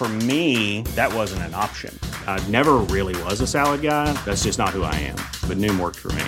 For 0.00 0.08
me, 0.08 0.80
that 0.96 1.12
wasn't 1.12 1.42
an 1.42 1.52
option. 1.52 1.92
I 2.26 2.42
never 2.48 2.78
really 2.88 3.14
was 3.24 3.42
a 3.42 3.46
salad 3.46 3.82
guy. 3.82 4.10
That's 4.24 4.44
just 4.44 4.58
not 4.58 4.70
who 4.70 4.82
I 4.82 4.94
am. 4.94 5.16
But 5.46 5.58
Noom 5.58 5.78
worked 5.78 5.98
for 5.98 6.10
me. 6.12 6.24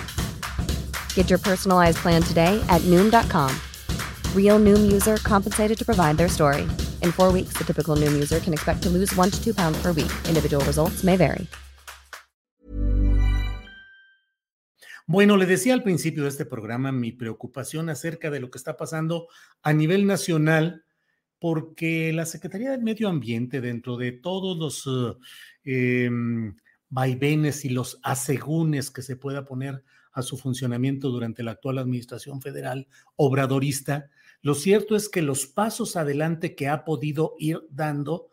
Get 1.15 1.27
your 1.27 1.39
personalized 1.39 1.97
plan 1.97 2.21
today 2.21 2.63
at 2.69 2.83
Noom.com. 2.83 3.49
Real 4.35 4.59
Noom 4.59 4.91
user 4.91 5.17
compensated 5.23 5.75
to 5.75 5.83
provide 5.83 6.17
their 6.17 6.29
story. 6.29 6.67
In 7.01 7.11
four 7.11 7.31
weeks, 7.31 7.53
the 7.57 7.63
typical 7.63 7.95
Noom 7.95 8.13
user 8.13 8.39
can 8.39 8.53
expect 8.53 8.83
to 8.83 8.89
lose 8.89 9.11
one 9.15 9.31
to 9.31 9.43
two 9.43 9.55
pounds 9.55 9.81
per 9.81 9.91
week. 9.91 10.13
Individual 10.29 10.63
results 10.65 11.03
may 11.03 11.17
vary. 11.17 11.47
Bueno, 15.07 15.35
le 15.35 15.47
decía 15.47 15.73
al 15.73 15.81
principio 15.81 16.21
de 16.21 16.29
este 16.29 16.45
programa 16.45 16.91
mi 16.91 17.11
preocupación 17.11 17.89
acerca 17.89 18.29
de 18.29 18.39
lo 18.39 18.51
que 18.51 18.59
está 18.59 18.77
pasando 18.77 19.29
a 19.63 19.73
nivel 19.73 20.05
nacional, 20.05 20.85
porque 21.43 22.13
la 22.13 22.25
Secretaría 22.25 22.71
del 22.71 22.83
Medio 22.83 23.09
Ambiente, 23.09 23.59
dentro 23.59 23.97
de 23.97 24.13
todos 24.13 24.57
los 24.57 25.19
eh, 25.65 26.05
em, 26.05 26.55
vaivenes 26.87 27.65
y 27.65 27.69
los 27.69 27.99
asegúnes 28.01 28.89
que 28.89 29.01
se 29.01 29.17
pueda 29.17 29.43
poner 29.43 29.83
a 30.13 30.21
su 30.21 30.37
funcionamiento 30.37 31.09
durante 31.09 31.43
la 31.43 31.51
actual 31.51 31.79
administración 31.79 32.39
federal 32.39 32.87
obradorista, 33.17 34.09
lo 34.41 34.55
cierto 34.55 34.95
es 34.95 35.09
que 35.09 35.21
los 35.21 35.45
pasos 35.45 35.97
adelante 35.97 36.55
que 36.55 36.69
ha 36.69 36.85
podido 36.85 37.35
ir 37.37 37.59
dando 37.69 38.29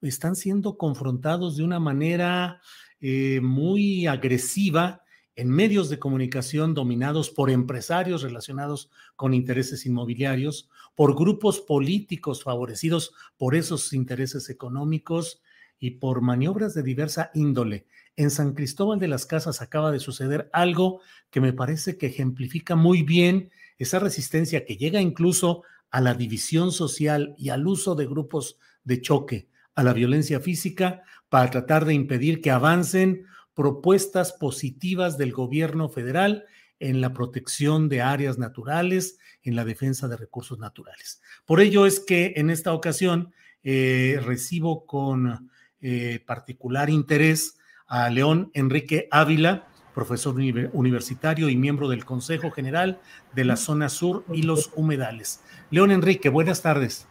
están 0.00 0.34
siendo 0.34 0.78
confrontados 0.78 1.58
de 1.58 1.64
una 1.64 1.80
manera 1.80 2.62
eh, 2.98 3.40
muy 3.42 4.06
agresiva 4.06 5.03
en 5.36 5.50
medios 5.50 5.88
de 5.88 5.98
comunicación 5.98 6.74
dominados 6.74 7.30
por 7.30 7.50
empresarios 7.50 8.22
relacionados 8.22 8.90
con 9.16 9.34
intereses 9.34 9.84
inmobiliarios, 9.86 10.68
por 10.94 11.16
grupos 11.16 11.60
políticos 11.60 12.44
favorecidos 12.44 13.14
por 13.36 13.54
esos 13.54 13.92
intereses 13.92 14.48
económicos 14.48 15.42
y 15.78 15.92
por 15.92 16.20
maniobras 16.20 16.74
de 16.74 16.82
diversa 16.82 17.30
índole. 17.34 17.86
En 18.16 18.30
San 18.30 18.54
Cristóbal 18.54 19.00
de 19.00 19.08
las 19.08 19.26
Casas 19.26 19.60
acaba 19.60 19.90
de 19.90 19.98
suceder 19.98 20.48
algo 20.52 21.00
que 21.30 21.40
me 21.40 21.52
parece 21.52 21.98
que 21.98 22.06
ejemplifica 22.06 22.76
muy 22.76 23.02
bien 23.02 23.50
esa 23.76 23.98
resistencia 23.98 24.64
que 24.64 24.76
llega 24.76 25.00
incluso 25.00 25.64
a 25.90 26.00
la 26.00 26.14
división 26.14 26.70
social 26.70 27.34
y 27.36 27.48
al 27.48 27.66
uso 27.66 27.96
de 27.96 28.06
grupos 28.06 28.58
de 28.84 29.00
choque, 29.00 29.48
a 29.74 29.82
la 29.82 29.92
violencia 29.92 30.38
física, 30.38 31.02
para 31.28 31.50
tratar 31.50 31.84
de 31.84 31.94
impedir 31.94 32.40
que 32.40 32.52
avancen 32.52 33.26
propuestas 33.54 34.32
positivas 34.32 35.16
del 35.16 35.32
gobierno 35.32 35.88
federal 35.88 36.44
en 36.80 37.00
la 37.00 37.12
protección 37.12 37.88
de 37.88 38.02
áreas 38.02 38.38
naturales, 38.38 39.18
en 39.42 39.56
la 39.56 39.64
defensa 39.64 40.08
de 40.08 40.16
recursos 40.16 40.58
naturales. 40.58 41.20
Por 41.46 41.60
ello 41.60 41.86
es 41.86 42.00
que 42.00 42.34
en 42.36 42.50
esta 42.50 42.72
ocasión 42.72 43.32
eh, 43.62 44.20
recibo 44.24 44.86
con 44.86 45.50
eh, 45.80 46.20
particular 46.26 46.90
interés 46.90 47.58
a 47.86 48.10
León 48.10 48.50
Enrique 48.54 49.08
Ávila, 49.10 49.68
profesor 49.94 50.34
universitario 50.72 51.48
y 51.48 51.56
miembro 51.56 51.88
del 51.88 52.04
Consejo 52.04 52.50
General 52.50 53.00
de 53.34 53.44
la 53.44 53.56
Zona 53.56 53.88
Sur 53.88 54.24
y 54.32 54.42
los 54.42 54.70
Humedales. 54.74 55.40
León 55.70 55.92
Enrique, 55.92 56.28
buenas 56.28 56.62
tardes. 56.62 57.06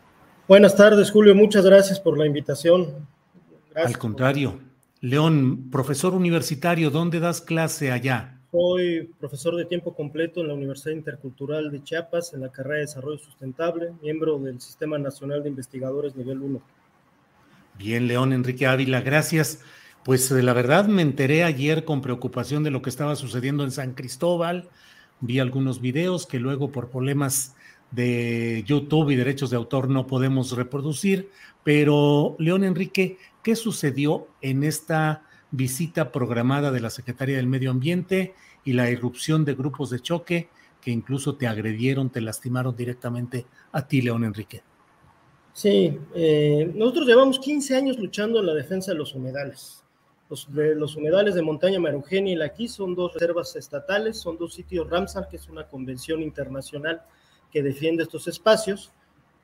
Buenas 0.48 0.75
tardes, 0.75 1.10
Julio. 1.10 1.34
Muchas 1.34 1.66
gracias 1.66 2.00
por 2.00 2.18
la 2.18 2.28
invitación. 2.28 3.08
Al 3.74 3.98
contrario. 3.98 4.60
León, 5.03 5.69
profesor 5.69 6.14
universitario, 6.14 6.90
¿dónde 6.90 7.19
das 7.19 7.41
clase 7.41 7.91
allá? 7.91 8.40
Soy 8.53 9.09
profesor 9.19 9.53
de 9.58 9.66
tiempo 9.66 9.94
completo 9.94 10.40
en 10.40 10.47
la 10.47 10.53
Universidad 10.53 10.96
Intercultural 10.96 11.72
de 11.72 11.84
Chiapas 11.84 12.34
en 12.34 12.40
la 12.40 12.53
carrera 12.53 12.75
de 12.75 12.81
Desarrollo 12.84 13.18
Sustentable, 13.18 13.92
miembro 14.02 14.40
del 14.40 14.62
Sistema 14.62 14.97
Nacional 14.97 15.44
de 15.44 15.50
Investigadores 15.50 16.16
Nivel 16.16 16.42
1. 16.42 16.62
Bien, 17.78 18.08
León 18.08 18.31
Enrique 18.31 18.66
Ávila, 18.66 19.02
gracias. 19.02 19.62
Pues 20.06 20.30
de 20.30 20.42
la 20.42 20.53
verdad 20.53 20.88
me 20.88 21.02
enteré 21.02 21.44
ayer 21.44 21.84
con 21.84 22.00
preocupación 22.00 22.63
de 22.63 22.72
lo 22.72 22.81
que 22.81 22.90
estaba 22.90 23.18
sucediendo 23.18 23.66
en 23.66 23.72
San 23.72 23.96
Cristóbal. 23.96 24.69
Vi 25.19 25.40
algunos 25.40 25.81
videos 25.81 26.25
que 26.25 26.40
luego 26.40 26.72
por 26.72 26.90
problemas 26.90 27.58
de 27.92 28.63
YouTube 28.66 29.12
y 29.12 29.18
derechos 29.18 29.50
de 29.50 29.58
autor 29.58 29.90
no 29.90 30.08
podemos 30.08 30.56
reproducir, 30.56 31.30
pero 31.63 32.36
León 32.40 32.63
Enrique, 32.63 33.18
¿qué 33.44 33.56
sucedió 33.56 34.28
en 34.42 34.64
esta 34.64 35.24
visita 35.52 36.12
programada 36.12 36.72
de 36.72 36.80
la 36.80 36.90
Secretaría 36.90 37.38
del 37.38 37.48
Medio 37.48 37.70
Ambiente 37.70 38.34
y 38.66 38.74
la 38.74 38.90
irrupción 38.90 39.46
de 39.46 39.54
grupos 39.54 39.92
de 39.92 40.00
choque 40.00 40.50
que 40.81 40.92
incluso 40.92 41.36
te 41.36 41.48
agredieron, 41.48 42.09
te 42.09 42.22
lastimaron 42.22 42.76
directamente 42.76 43.46
a 43.72 43.88
ti, 43.88 44.02
León 44.02 44.24
Enrique? 44.24 44.64
Sí, 45.54 45.98
eh, 46.16 46.72
nosotros 46.74 47.06
llevamos 47.06 47.40
15 47.40 47.76
años 47.76 48.00
luchando 48.00 48.40
en 48.40 48.48
la 48.48 48.54
defensa 48.54 48.92
de 48.92 48.98
los 48.98 49.14
humedales. 49.14 49.84
Los, 50.30 50.52
de, 50.52 50.74
los 50.74 50.96
humedales 50.96 51.36
de 51.36 51.44
montaña 51.44 51.80
Marugenia 51.80 52.34
y 52.34 52.36
Laquí 52.36 52.68
son 52.68 52.96
dos 52.96 53.14
reservas 53.14 53.56
estatales, 53.56 54.18
son 54.18 54.38
dos 54.38 54.56
sitios 54.56 54.90
Ramsar, 54.90 55.28
que 55.30 55.36
es 55.36 55.48
una 55.48 55.68
convención 55.68 56.24
internacional 56.24 57.04
que 57.52 57.62
defiende 57.62 58.04
estos 58.04 58.28
espacios. 58.28 58.92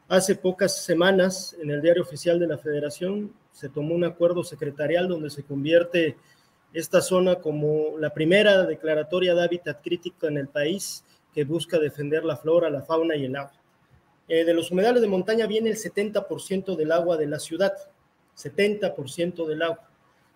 Hace 0.07 0.35
pocas 0.35 0.83
semanas, 0.83 1.55
en 1.61 1.69
el 1.69 1.81
diario 1.81 2.01
oficial 2.01 2.39
de 2.39 2.47
la 2.47 2.57
Federación, 2.57 3.31
se 3.59 3.67
tomó 3.67 3.93
un 3.93 4.05
acuerdo 4.05 4.41
secretarial 4.41 5.09
donde 5.09 5.29
se 5.29 5.43
convierte 5.43 6.15
esta 6.71 7.01
zona 7.01 7.35
como 7.35 7.97
la 7.99 8.13
primera 8.13 8.65
declaratoria 8.65 9.35
de 9.35 9.43
hábitat 9.43 9.81
crítico 9.83 10.27
en 10.27 10.37
el 10.37 10.47
país 10.47 11.03
que 11.33 11.43
busca 11.43 11.77
defender 11.77 12.23
la 12.23 12.37
flora, 12.37 12.69
la 12.69 12.83
fauna 12.83 13.17
y 13.17 13.25
el 13.25 13.35
agua. 13.35 13.51
Eh, 14.29 14.45
de 14.45 14.53
los 14.53 14.71
humedales 14.71 15.01
de 15.01 15.09
montaña 15.09 15.45
viene 15.45 15.71
el 15.71 15.75
70% 15.75 16.77
del 16.77 16.93
agua 16.93 17.17
de 17.17 17.27
la 17.27 17.37
ciudad, 17.37 17.73
70% 18.37 19.45
del 19.45 19.61
agua. 19.61 19.89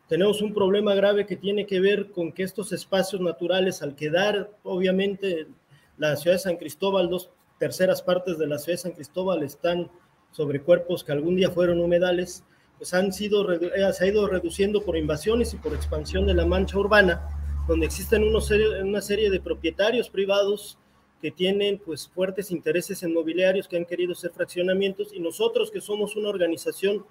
Tenemos 0.09 0.41
un 0.41 0.53
problema 0.53 0.93
grave 0.93 1.25
que 1.25 1.37
tiene 1.37 1.65
que 1.65 1.79
ver 1.79 2.11
con 2.11 2.33
que 2.33 2.43
estos 2.43 2.73
espacios 2.73 3.21
naturales, 3.21 3.81
al 3.81 3.95
quedar 3.95 4.51
obviamente 4.63 5.47
la 5.97 6.17
ciudad 6.17 6.35
de 6.35 6.39
San 6.39 6.57
Cristóbal, 6.57 7.09
dos 7.09 7.29
terceras 7.57 8.01
partes 8.01 8.37
de 8.37 8.47
la 8.47 8.57
ciudad 8.57 8.73
de 8.73 8.81
San 8.81 8.91
Cristóbal 8.91 9.43
están 9.43 9.89
sobre 10.31 10.61
cuerpos 10.61 11.05
que 11.05 11.13
algún 11.13 11.37
día 11.37 11.51
fueron 11.51 11.79
humedales, 11.79 12.43
pues 12.83 12.93
han 12.95 13.13
sido, 13.13 13.49
eh, 13.49 13.93
se 13.93 14.03
ha 14.03 14.07
ido 14.09 14.27
reduciendo 14.27 14.81
por 14.81 14.97
invasiones 14.97 15.53
y 15.53 15.57
por 15.57 15.73
expansión 15.73 16.27
de 16.27 16.33
la 16.33 16.45
mancha 16.45 16.77
urbana, 16.77 17.29
donde 17.65 17.85
existen 17.85 18.25
una 18.25 19.01
serie 19.01 19.29
de 19.29 19.39
propietarios 19.39 20.09
privados 20.09 20.77
que 21.21 21.31
tienen 21.31 21.79
pues 21.79 22.09
fuertes 22.09 22.51
intereses 22.51 23.01
inmobiliarios 23.01 23.69
que 23.69 23.77
han 23.77 23.85
querido 23.85 24.11
hacer 24.11 24.31
fraccionamientos 24.31 25.13
y 25.13 25.21
nosotros 25.21 25.71
que 25.71 25.79
somos 25.79 26.17
una 26.17 26.27
organización 26.27 27.05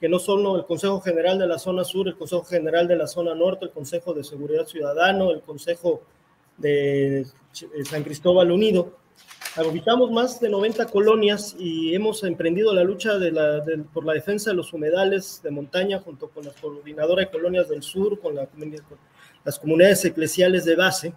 que 0.00 0.08
no 0.08 0.18
solo 0.18 0.56
el 0.56 0.64
Consejo 0.64 1.02
General 1.02 1.38
de 1.38 1.46
la 1.46 1.58
Zona 1.58 1.84
Sur, 1.84 2.08
el 2.08 2.16
Consejo 2.16 2.44
General 2.44 2.88
de 2.88 2.96
la 2.96 3.06
Zona 3.06 3.34
Norte, 3.34 3.66
el 3.66 3.72
Consejo 3.72 4.14
de 4.14 4.24
Seguridad 4.24 4.64
Ciudadano, 4.64 5.32
el 5.32 5.42
Consejo 5.42 6.00
de 6.56 7.26
San 7.84 8.04
Cristóbal 8.04 8.50
Unido, 8.50 8.96
Habitamos 9.56 10.12
más 10.12 10.38
de 10.38 10.48
90 10.48 10.86
colonias 10.86 11.56
y 11.58 11.92
hemos 11.92 12.22
emprendido 12.22 12.72
la 12.72 12.84
lucha 12.84 13.14
por 13.92 14.04
la 14.04 14.12
defensa 14.12 14.50
de 14.50 14.56
los 14.56 14.72
humedales 14.72 15.40
de 15.42 15.50
montaña 15.50 15.98
junto 15.98 16.28
con 16.28 16.44
la 16.44 16.52
coordinadora 16.52 17.24
de 17.24 17.30
colonias 17.30 17.68
del 17.68 17.82
sur, 17.82 18.20
con, 18.20 18.36
las 18.36 19.58
comunidades 19.58 20.04
eclesiales 20.04 20.64
de 20.64 20.76
base, 20.76 21.14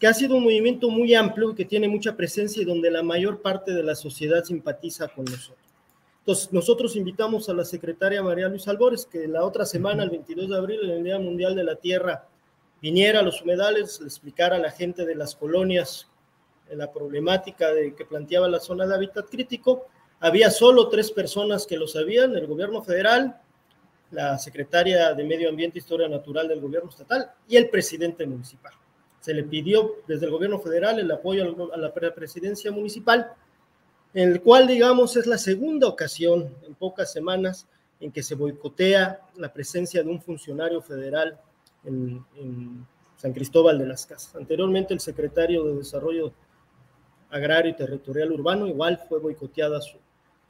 que 0.00 0.08
ha 0.08 0.14
sido 0.14 0.34
un 0.34 0.42
movimiento 0.42 0.90
muy 0.90 1.14
amplio, 1.14 1.54
que 1.54 1.64
tiene 1.64 1.86
mucha 1.86 2.16
presencia 2.16 2.60
y 2.60 2.64
donde 2.64 2.90
la 2.90 3.04
mayor 3.04 3.40
parte 3.40 3.72
de 3.72 3.84
la 3.84 3.94
sociedad 3.94 4.42
simpatiza 4.42 5.06
con 5.06 5.26
nosotros. 5.26 5.64
Entonces, 6.18 6.52
nosotros 6.52 6.96
invitamos 6.96 7.48
a 7.48 7.54
la 7.54 7.64
secretaria 7.64 8.20
María 8.20 8.48
Luisa 8.48 8.72
Albores, 8.72 9.06
que 9.06 9.28
la 9.28 9.44
otra 9.44 9.64
semana, 9.64 10.02
el 10.02 10.10
22 10.10 10.48
de 10.48 10.56
abril, 10.56 10.80
en 10.82 10.90
el 10.90 11.04
Día 11.04 11.20
Mundial 11.20 11.54
de 11.54 11.62
la 11.62 11.76
Tierra, 11.76 12.26
viniera 12.82 13.20
a 13.20 13.22
los 13.22 13.42
humedales, 13.42 14.00
le 14.00 14.06
explicara 14.06 14.56
a 14.56 14.58
la 14.58 14.72
gente 14.72 15.06
de 15.06 15.14
las 15.14 15.36
colonias 15.36 16.09
la 16.76 16.92
problemática 16.92 17.72
de, 17.72 17.94
que 17.94 18.04
planteaba 18.04 18.48
la 18.48 18.60
zona 18.60 18.86
de 18.86 18.94
hábitat 18.94 19.28
crítico. 19.28 19.86
Había 20.20 20.50
solo 20.50 20.88
tres 20.88 21.10
personas 21.10 21.66
que 21.66 21.76
lo 21.76 21.86
sabían, 21.86 22.36
el 22.36 22.46
gobierno 22.46 22.82
federal, 22.82 23.40
la 24.10 24.38
secretaria 24.38 25.14
de 25.14 25.24
Medio 25.24 25.48
Ambiente 25.48 25.78
e 25.78 25.80
Historia 25.80 26.08
Natural 26.08 26.48
del 26.48 26.60
gobierno 26.60 26.90
estatal 26.90 27.30
y 27.48 27.56
el 27.56 27.70
presidente 27.70 28.26
municipal. 28.26 28.72
Se 29.20 29.34
le 29.34 29.44
pidió 29.44 29.96
desde 30.06 30.26
el 30.26 30.32
gobierno 30.32 30.58
federal 30.58 30.98
el 30.98 31.10
apoyo 31.10 31.72
a 31.72 31.76
la 31.76 31.92
presidencia 31.92 32.72
municipal, 32.72 33.32
el 34.12 34.40
cual, 34.40 34.66
digamos, 34.66 35.16
es 35.16 35.26
la 35.26 35.38
segunda 35.38 35.86
ocasión 35.86 36.54
en 36.66 36.74
pocas 36.74 37.12
semanas 37.12 37.68
en 38.00 38.10
que 38.10 38.22
se 38.22 38.34
boicotea 38.34 39.20
la 39.36 39.52
presencia 39.52 40.02
de 40.02 40.08
un 40.08 40.20
funcionario 40.20 40.80
federal 40.80 41.38
en, 41.84 42.24
en 42.36 42.86
San 43.16 43.32
Cristóbal 43.32 43.78
de 43.78 43.86
las 43.86 44.06
Casas. 44.06 44.34
Anteriormente, 44.34 44.94
el 44.94 45.00
secretario 45.00 45.64
de 45.64 45.76
Desarrollo 45.76 46.32
Agrario 47.30 47.70
y 47.70 47.76
Territorial 47.76 48.32
Urbano 48.32 48.66
igual 48.66 49.00
fue 49.08 49.18
boicoteada 49.18 49.80
su, 49.80 49.98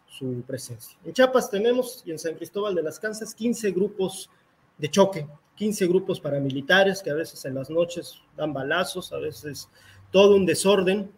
su 0.06 0.43
presencia. 0.43 0.99
En 1.05 1.12
Chiapas 1.12 1.50
tenemos 1.50 2.03
y 2.05 2.11
en 2.11 2.19
San 2.19 2.35
Cristóbal 2.35 2.75
de 2.75 2.82
las 2.82 2.99
Casas 2.99 3.35
15 3.35 3.71
grupos 3.73 4.31
de 4.79 4.88
choque, 4.91 5.27
15 5.56 5.87
grupos 5.87 6.21
paramilitares 6.21 7.03
que 7.03 7.11
a 7.11 7.15
veces 7.15 7.44
en 7.44 7.55
las 7.55 7.71
noches 7.71 8.21
dan 8.37 8.53
balazos, 8.53 9.12
a 9.12 9.19
veces 9.19 9.69
todo 10.11 10.35
un 10.35 10.47
desorden, 10.47 11.11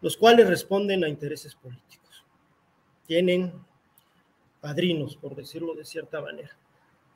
los 0.00 0.16
cuales 0.16 0.48
responden 0.48 1.04
a 1.04 1.08
intereses 1.08 1.54
políticos. 1.54 2.24
Tienen 3.06 3.52
padrinos, 4.60 5.16
por 5.16 5.34
decirlo 5.36 5.74
de 5.74 5.84
cierta 5.84 6.20
manera. 6.20 6.50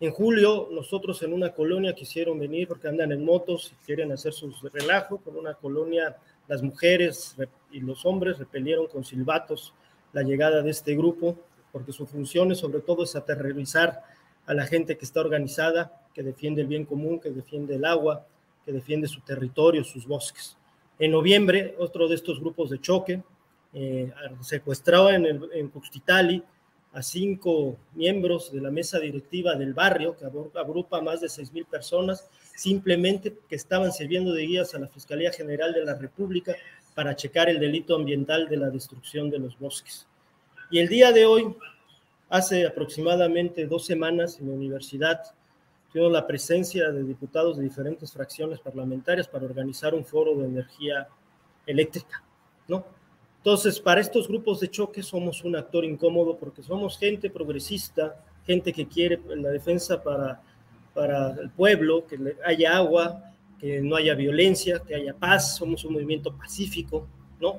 En 0.00 0.10
julio, 0.10 0.68
nosotros 0.70 1.22
en 1.22 1.32
una 1.32 1.52
colonia 1.52 1.94
quisieron 1.94 2.38
venir 2.38 2.68
porque 2.68 2.88
andan 2.88 3.12
en 3.12 3.24
motos 3.24 3.72
y 3.72 3.86
quieren 3.86 4.12
hacer 4.12 4.32
su 4.32 4.52
relajo 4.72 5.18
con 5.18 5.36
una 5.36 5.54
colonia. 5.54 6.16
Las 6.48 6.62
mujeres 6.62 7.36
y 7.70 7.80
los 7.80 8.04
hombres 8.04 8.38
repelieron 8.38 8.86
con 8.86 9.04
silbatos 9.04 9.74
la 10.12 10.22
llegada 10.22 10.62
de 10.62 10.70
este 10.70 10.94
grupo 10.94 11.38
porque 11.72 11.92
su 11.92 12.06
función 12.06 12.52
es 12.52 12.58
sobre 12.58 12.80
todo 12.80 13.02
es 13.02 13.16
aterrorizar 13.16 14.04
a 14.46 14.54
la 14.54 14.64
gente 14.64 14.96
que 14.96 15.04
está 15.04 15.20
organizada, 15.20 16.06
que 16.14 16.22
defiende 16.22 16.62
el 16.62 16.68
bien 16.68 16.84
común, 16.84 17.18
que 17.18 17.30
defiende 17.30 17.74
el 17.74 17.84
agua, 17.84 18.24
que 18.64 18.70
defiende 18.72 19.08
su 19.08 19.20
territorio, 19.22 19.82
sus 19.82 20.06
bosques. 20.06 20.56
En 21.00 21.10
noviembre, 21.10 21.74
otro 21.78 22.06
de 22.06 22.14
estos 22.14 22.38
grupos 22.38 22.70
de 22.70 22.80
choque 22.80 23.22
eh, 23.72 24.12
en, 25.10 25.26
en 25.52 25.70
a 26.94 27.02
cinco 27.02 27.76
miembros 27.94 28.52
de 28.52 28.60
la 28.60 28.70
mesa 28.70 29.00
directiva 29.00 29.56
del 29.56 29.74
barrio, 29.74 30.16
que 30.16 30.24
agrupa 30.58 31.00
más 31.00 31.20
de 31.20 31.28
seis 31.28 31.52
mil 31.52 31.64
personas, 31.64 32.28
simplemente 32.54 33.36
que 33.48 33.56
estaban 33.56 33.92
sirviendo 33.92 34.32
de 34.32 34.46
guías 34.46 34.74
a 34.74 34.78
la 34.78 34.86
Fiscalía 34.86 35.32
General 35.32 35.72
de 35.72 35.84
la 35.84 35.96
República 35.96 36.54
para 36.94 37.16
checar 37.16 37.48
el 37.48 37.58
delito 37.58 37.96
ambiental 37.96 38.48
de 38.48 38.56
la 38.56 38.70
destrucción 38.70 39.28
de 39.28 39.40
los 39.40 39.58
bosques. 39.58 40.06
Y 40.70 40.78
el 40.78 40.88
día 40.88 41.10
de 41.10 41.26
hoy, 41.26 41.56
hace 42.28 42.64
aproximadamente 42.64 43.66
dos 43.66 43.84
semanas 43.84 44.38
en 44.38 44.48
la 44.48 44.54
universidad, 44.54 45.20
tuvimos 45.92 46.12
la 46.12 46.26
presencia 46.26 46.92
de 46.92 47.02
diputados 47.02 47.56
de 47.56 47.64
diferentes 47.64 48.12
fracciones 48.12 48.60
parlamentarias 48.60 49.26
para 49.26 49.46
organizar 49.46 49.94
un 49.94 50.04
foro 50.04 50.36
de 50.36 50.46
energía 50.46 51.08
eléctrica, 51.66 52.22
¿no? 52.68 52.84
Entonces, 53.44 53.78
para 53.78 54.00
estos 54.00 54.26
grupos 54.26 54.60
de 54.60 54.70
choque 54.70 55.02
somos 55.02 55.44
un 55.44 55.54
actor 55.54 55.84
incómodo 55.84 56.38
porque 56.38 56.62
somos 56.62 56.96
gente 56.96 57.28
progresista, 57.28 58.16
gente 58.46 58.72
que 58.72 58.88
quiere 58.88 59.20
la 59.36 59.50
defensa 59.50 60.02
para, 60.02 60.40
para 60.94 61.32
el 61.32 61.50
pueblo, 61.50 62.06
que 62.06 62.18
haya 62.42 62.74
agua, 62.74 63.22
que 63.58 63.82
no 63.82 63.96
haya 63.96 64.14
violencia, 64.14 64.78
que 64.78 64.94
haya 64.94 65.12
paz, 65.12 65.58
somos 65.58 65.84
un 65.84 65.92
movimiento 65.92 66.34
pacífico, 66.34 67.06
¿no? 67.38 67.58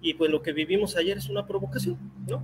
Y 0.00 0.14
pues 0.14 0.30
lo 0.30 0.40
que 0.40 0.54
vivimos 0.54 0.96
ayer 0.96 1.18
es 1.18 1.28
una 1.28 1.46
provocación, 1.46 1.98
¿no? 2.26 2.42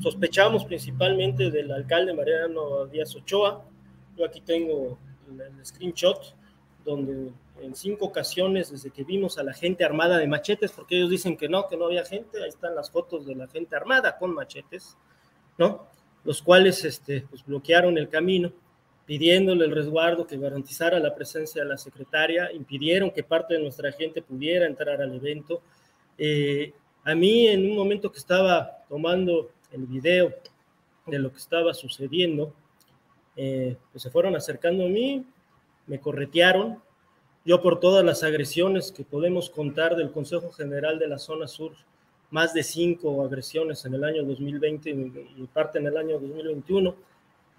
Sospechamos 0.00 0.64
principalmente 0.64 1.50
del 1.50 1.70
alcalde 1.70 2.14
Mariano 2.14 2.86
Díaz 2.86 3.14
Ochoa. 3.16 3.66
Yo 4.16 4.24
aquí 4.24 4.40
tengo 4.40 4.98
el 5.28 5.62
screenshot 5.62 6.34
donde 6.86 7.32
en 7.60 7.74
cinco 7.74 8.06
ocasiones 8.06 8.70
desde 8.70 8.90
que 8.90 9.04
vimos 9.04 9.38
a 9.38 9.42
la 9.42 9.52
gente 9.52 9.84
armada 9.84 10.18
de 10.18 10.26
machetes, 10.26 10.72
porque 10.72 10.96
ellos 10.96 11.10
dicen 11.10 11.36
que 11.36 11.48
no, 11.48 11.66
que 11.68 11.76
no 11.76 11.86
había 11.86 12.04
gente, 12.04 12.42
ahí 12.42 12.48
están 12.48 12.74
las 12.74 12.90
fotos 12.90 13.26
de 13.26 13.34
la 13.34 13.46
gente 13.48 13.76
armada 13.76 14.16
con 14.18 14.34
machetes, 14.34 14.96
¿no? 15.56 15.86
Los 16.24 16.42
cuales 16.42 16.84
este, 16.84 17.22
pues, 17.28 17.44
bloquearon 17.44 17.98
el 17.98 18.08
camino, 18.08 18.52
pidiéndole 19.06 19.64
el 19.64 19.70
resguardo 19.70 20.26
que 20.26 20.36
garantizara 20.36 20.98
la 20.98 21.14
presencia 21.14 21.62
de 21.62 21.68
la 21.68 21.78
secretaria, 21.78 22.52
impidieron 22.52 23.10
que 23.10 23.22
parte 23.22 23.54
de 23.54 23.60
nuestra 23.60 23.90
gente 23.92 24.20
pudiera 24.20 24.66
entrar 24.66 25.00
al 25.00 25.14
evento. 25.14 25.62
Eh, 26.18 26.72
a 27.04 27.14
mí, 27.14 27.48
en 27.48 27.70
un 27.70 27.74
momento 27.74 28.12
que 28.12 28.18
estaba 28.18 28.84
tomando 28.88 29.50
el 29.72 29.86
video 29.86 30.34
de 31.06 31.18
lo 31.18 31.30
que 31.32 31.38
estaba 31.38 31.72
sucediendo, 31.72 32.52
eh, 33.34 33.76
pues 33.90 34.02
se 34.02 34.10
fueron 34.10 34.36
acercando 34.36 34.84
a 34.84 34.88
mí, 34.88 35.24
me 35.86 36.00
corretearon, 36.00 36.82
yo 37.48 37.62
por 37.62 37.80
todas 37.80 38.04
las 38.04 38.24
agresiones 38.24 38.92
que 38.92 39.04
podemos 39.04 39.48
contar 39.48 39.96
del 39.96 40.10
Consejo 40.10 40.52
General 40.52 40.98
de 40.98 41.08
la 41.08 41.16
Zona 41.16 41.48
Sur, 41.48 41.72
más 42.30 42.52
de 42.52 42.62
cinco 42.62 43.24
agresiones 43.24 43.86
en 43.86 43.94
el 43.94 44.04
año 44.04 44.22
2020 44.22 44.90
y 44.90 45.46
parte 45.46 45.78
en 45.78 45.86
el 45.86 45.96
año 45.96 46.18
2021. 46.18 46.94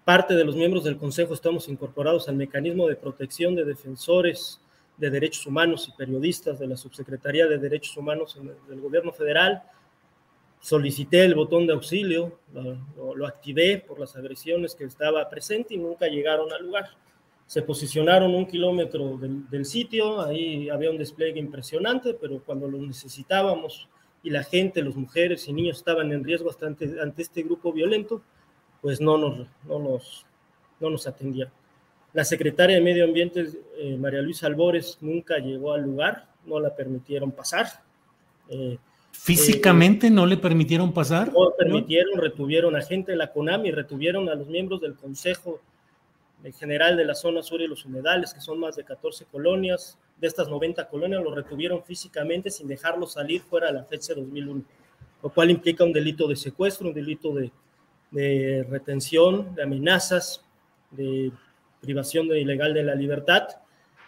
Parte 0.05 0.35
de 0.35 0.43
los 0.43 0.55
miembros 0.55 0.83
del 0.83 0.95
Consejo 0.95 1.33
estamos 1.33 1.67
incorporados 1.69 2.29
al 2.29 2.35
mecanismo 2.35 2.87
de 2.87 2.97
protección 2.97 3.55
de 3.55 3.65
defensores 3.65 4.61
de 4.95 5.09
derechos 5.09 5.47
humanos 5.47 5.87
y 5.87 5.97
periodistas 5.97 6.59
de 6.59 6.67
la 6.67 6.77
Subsecretaría 6.77 7.47
de 7.47 7.57
Derechos 7.57 7.97
Humanos 7.97 8.39
del 8.67 8.81
Gobierno 8.81 9.11
Federal. 9.11 9.63
Solicité 10.59 11.25
el 11.25 11.33
botón 11.33 11.65
de 11.65 11.73
auxilio, 11.73 12.37
lo, 12.53 13.15
lo 13.15 13.25
activé 13.25 13.79
por 13.79 13.99
las 13.99 14.15
agresiones 14.15 14.75
que 14.75 14.83
estaba 14.83 15.27
presente 15.27 15.73
y 15.73 15.77
nunca 15.77 16.05
llegaron 16.05 16.53
al 16.53 16.63
lugar 16.63 16.89
se 17.49 17.63
posicionaron 17.63 18.35
un 18.35 18.45
kilómetro 18.45 19.17
del, 19.17 19.65
sitio, 19.65 20.21
ahí 20.21 20.69
había 20.69 20.91
un 20.91 20.99
despliegue 20.99 21.39
impresionante, 21.39 22.13
pero 22.13 22.43
cuando 22.43 22.67
lo 22.67 22.77
necesitábamos 22.77 23.89
y 24.21 24.29
la 24.29 24.43
gente, 24.43 24.83
las 24.83 24.95
mujeres 24.95 25.47
y 25.47 25.53
niños 25.53 25.77
estaban 25.77 26.11
en 26.11 26.23
riesgo 26.23 26.51
ante, 26.61 27.01
ante 27.01 27.23
este 27.23 27.41
grupo 27.41 27.73
violento, 27.73 28.21
pues 28.83 29.01
no 29.01 29.17
nos, 29.17 29.47
no 29.67 29.79
nos, 29.79 30.27
no 30.79 30.91
nos 30.91 31.07
atendieron. 31.07 31.51
La 32.13 32.23
secretaria 32.23 32.75
de 32.75 32.83
Medio 32.83 33.03
Ambiente, 33.03 33.47
eh, 33.79 33.97
María 33.97 34.21
Luisa 34.21 34.45
Albores, 34.45 34.99
nunca 35.01 35.39
llegó 35.39 35.73
al 35.73 35.81
lugar, 35.81 36.27
no 36.45 36.59
la 36.59 36.75
permitieron 36.75 37.31
pasar. 37.31 37.65
Eh, 38.47 38.77
¿Físicamente 39.11 40.05
eh, 40.05 40.11
no 40.11 40.27
le 40.27 40.37
permitieron 40.37 40.93
pasar? 40.93 41.33
No 41.33 41.51
permitieron, 41.57 42.21
retuvieron 42.21 42.75
a 42.75 42.81
gente 42.83 43.13
de 43.13 43.17
la 43.17 43.31
CONAMI, 43.31 43.71
retuvieron 43.71 44.29
a 44.29 44.35
los 44.35 44.47
miembros 44.47 44.81
del 44.81 44.93
Consejo 44.93 45.59
en 46.43 46.53
general 46.53 46.95
de 46.97 47.05
la 47.05 47.15
zona 47.15 47.41
sur 47.41 47.61
y 47.61 47.67
los 47.67 47.85
humedales, 47.85 48.33
que 48.33 48.41
son 48.41 48.59
más 48.59 48.75
de 48.75 48.83
14 48.83 49.25
colonias. 49.25 49.97
De 50.17 50.27
estas 50.27 50.47
90 50.49 50.87
colonias 50.87 51.21
los 51.23 51.35
retuvieron 51.35 51.83
físicamente 51.83 52.49
sin 52.49 52.67
dejarlos 52.67 53.13
salir 53.13 53.41
fuera 53.41 53.67
de 53.67 53.73
la 53.73 53.83
fecha 53.83 54.13
de 54.13 54.21
2001, 54.21 54.63
lo 55.23 55.29
cual 55.29 55.51
implica 55.51 55.83
un 55.83 55.93
delito 55.93 56.27
de 56.27 56.35
secuestro, 56.35 56.87
un 56.87 56.93
delito 56.93 57.33
de, 57.33 57.51
de 58.11 58.65
retención, 58.69 59.53
de 59.55 59.63
amenazas, 59.63 60.43
de 60.91 61.31
privación 61.81 62.27
de 62.27 62.41
ilegal 62.41 62.73
de 62.73 62.83
la 62.83 62.95
libertad, 62.95 63.47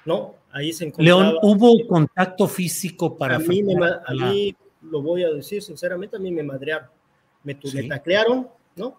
¿no? 0.06 0.36
Ahí 0.52 0.74
se 0.74 0.86
encontraba... 0.86 1.22
León, 1.24 1.38
¿hubo 1.42 1.88
contacto 1.88 2.48
físico 2.48 3.18
para... 3.18 3.36
A 3.36 3.40
mí, 3.40 3.64
me, 3.64 3.86
a 3.86 4.14
mí 4.14 4.56
lo 4.82 5.02
voy 5.02 5.24
a 5.24 5.30
decir 5.30 5.62
sinceramente, 5.62 6.18
a 6.18 6.20
mí 6.20 6.32
me 6.32 6.44
madrearon, 6.44 6.90
me, 7.44 7.58
me 7.74 7.84
taclearon, 7.84 8.48
¿no? 8.76 8.98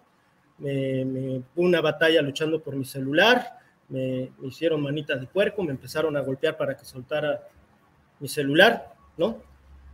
Me, 0.57 1.41
una 1.55 1.81
batalla 1.81 2.21
luchando 2.21 2.61
por 2.61 2.75
mi 2.75 2.85
celular, 2.85 3.59
me, 3.89 4.31
hicieron 4.43 4.81
manitas 4.81 5.19
de 5.19 5.27
puerco, 5.27 5.63
me 5.63 5.71
empezaron 5.71 6.15
a 6.17 6.21
golpear 6.21 6.57
para 6.57 6.77
que 6.77 6.85
soltara 6.85 7.47
mi 8.19 8.27
celular, 8.27 8.93
¿no? 9.17 9.41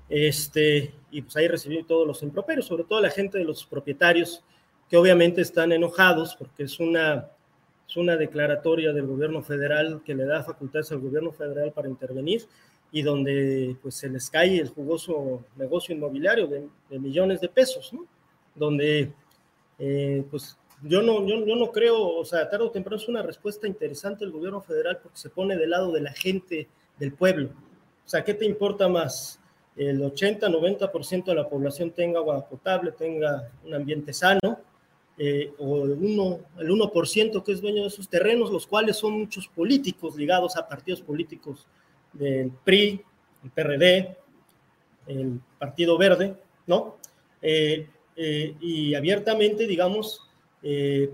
Este, 0.09 0.93
y 1.11 1.21
pues 1.21 1.35
ahí 1.37 1.47
recibí 1.47 1.83
todos 1.83 2.05
los 2.07 2.23
improperios, 2.23 2.65
sobre 2.65 2.83
todo 2.83 2.99
la 3.01 3.11
gente 3.11 3.37
de 3.37 3.43
los 3.43 3.65
propietarios, 3.65 4.43
que 4.89 4.97
obviamente 4.97 5.41
están 5.41 5.71
enojados 5.71 6.35
porque 6.35 6.63
es 6.63 6.79
una, 6.79 7.29
es 7.87 7.95
una 7.95 8.17
declaratoria 8.17 8.91
del 8.91 9.05
gobierno 9.05 9.43
federal 9.43 10.01
que 10.03 10.15
le 10.15 10.25
da 10.25 10.43
facultades 10.43 10.91
al 10.91 10.99
gobierno 10.99 11.31
federal 11.31 11.71
para 11.71 11.87
intervenir 11.87 12.47
y 12.91 13.03
donde 13.03 13.75
pues 13.83 13.95
se 13.95 14.09
les 14.09 14.31
cae 14.31 14.59
el 14.59 14.69
jugoso 14.69 15.43
negocio 15.55 15.93
inmobiliario 15.93 16.47
de, 16.47 16.67
de 16.89 16.99
millones 16.99 17.39
de 17.39 17.49
pesos, 17.49 17.93
¿no? 17.93 18.07
Donde 18.55 19.13
eh, 19.79 20.23
pues 20.29 20.57
yo 20.83 21.01
no, 21.01 21.25
yo, 21.25 21.45
yo, 21.45 21.55
no 21.55 21.71
creo, 21.71 22.17
o 22.17 22.25
sea, 22.25 22.49
tarde 22.49 22.65
o 22.65 22.71
temprano 22.71 23.01
es 23.01 23.07
una 23.07 23.21
respuesta 23.21 23.67
interesante 23.67 24.23
el 24.23 24.31
gobierno 24.31 24.61
federal 24.61 24.99
porque 25.01 25.17
se 25.17 25.29
pone 25.29 25.57
del 25.57 25.71
lado 25.71 25.91
de 25.91 26.01
la 26.01 26.13
gente, 26.13 26.67
del 26.97 27.13
pueblo. 27.13 27.49
O 28.05 28.09
sea, 28.09 28.23
¿qué 28.23 28.33
te 28.33 28.45
importa 28.45 28.87
más? 28.87 29.39
El 29.75 30.01
80, 30.01 30.47
90% 30.49 31.25
de 31.25 31.35
la 31.35 31.47
población 31.47 31.91
tenga 31.91 32.19
agua 32.19 32.47
potable, 32.47 32.91
tenga 32.91 33.51
un 33.63 33.73
ambiente 33.73 34.13
sano 34.13 34.59
eh, 35.17 35.53
o 35.57 35.85
el 35.85 35.99
1%, 35.99 36.39
el 36.59 36.71
1 36.71 37.43
que 37.43 37.51
es 37.51 37.61
dueño 37.61 37.83
de 37.83 37.87
esos 37.87 38.09
terrenos, 38.09 38.51
los 38.51 38.65
cuales 38.65 38.97
son 38.97 39.19
muchos 39.19 39.47
políticos 39.47 40.15
ligados 40.15 40.57
a 40.57 40.67
partidos 40.67 41.01
políticos 41.01 41.67
del 42.13 42.51
PRI, 42.63 43.01
el 43.43 43.51
PRD, 43.51 44.17
el 45.07 45.39
Partido 45.57 45.97
Verde, 45.97 46.35
¿no? 46.67 46.97
Eh, 47.41 47.87
eh, 48.21 48.55
y 48.59 48.93
abiertamente, 48.95 49.65
digamos, 49.65 50.25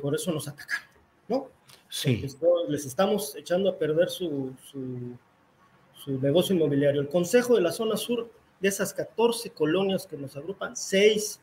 por 0.01 0.15
eso 0.15 0.31
nos 0.31 0.47
atacan, 0.47 0.79
¿no? 1.27 1.49
Sí. 1.87 2.25
les 2.67 2.85
estamos 2.85 3.35
echando 3.35 3.69
a 3.69 3.77
perder 3.77 4.09
su, 4.09 4.53
su, 4.69 5.15
su 5.93 6.19
negocio 6.19 6.55
inmobiliario. 6.55 7.01
El 7.01 7.07
Consejo 7.07 7.55
de 7.55 7.61
la 7.61 7.71
Zona 7.71 7.95
Sur, 7.95 8.29
de 8.59 8.67
esas 8.67 8.93
14 8.93 9.51
colonias 9.51 10.07
que 10.07 10.17
nos 10.17 10.35
agrupan, 10.35 10.75
6 10.75 11.39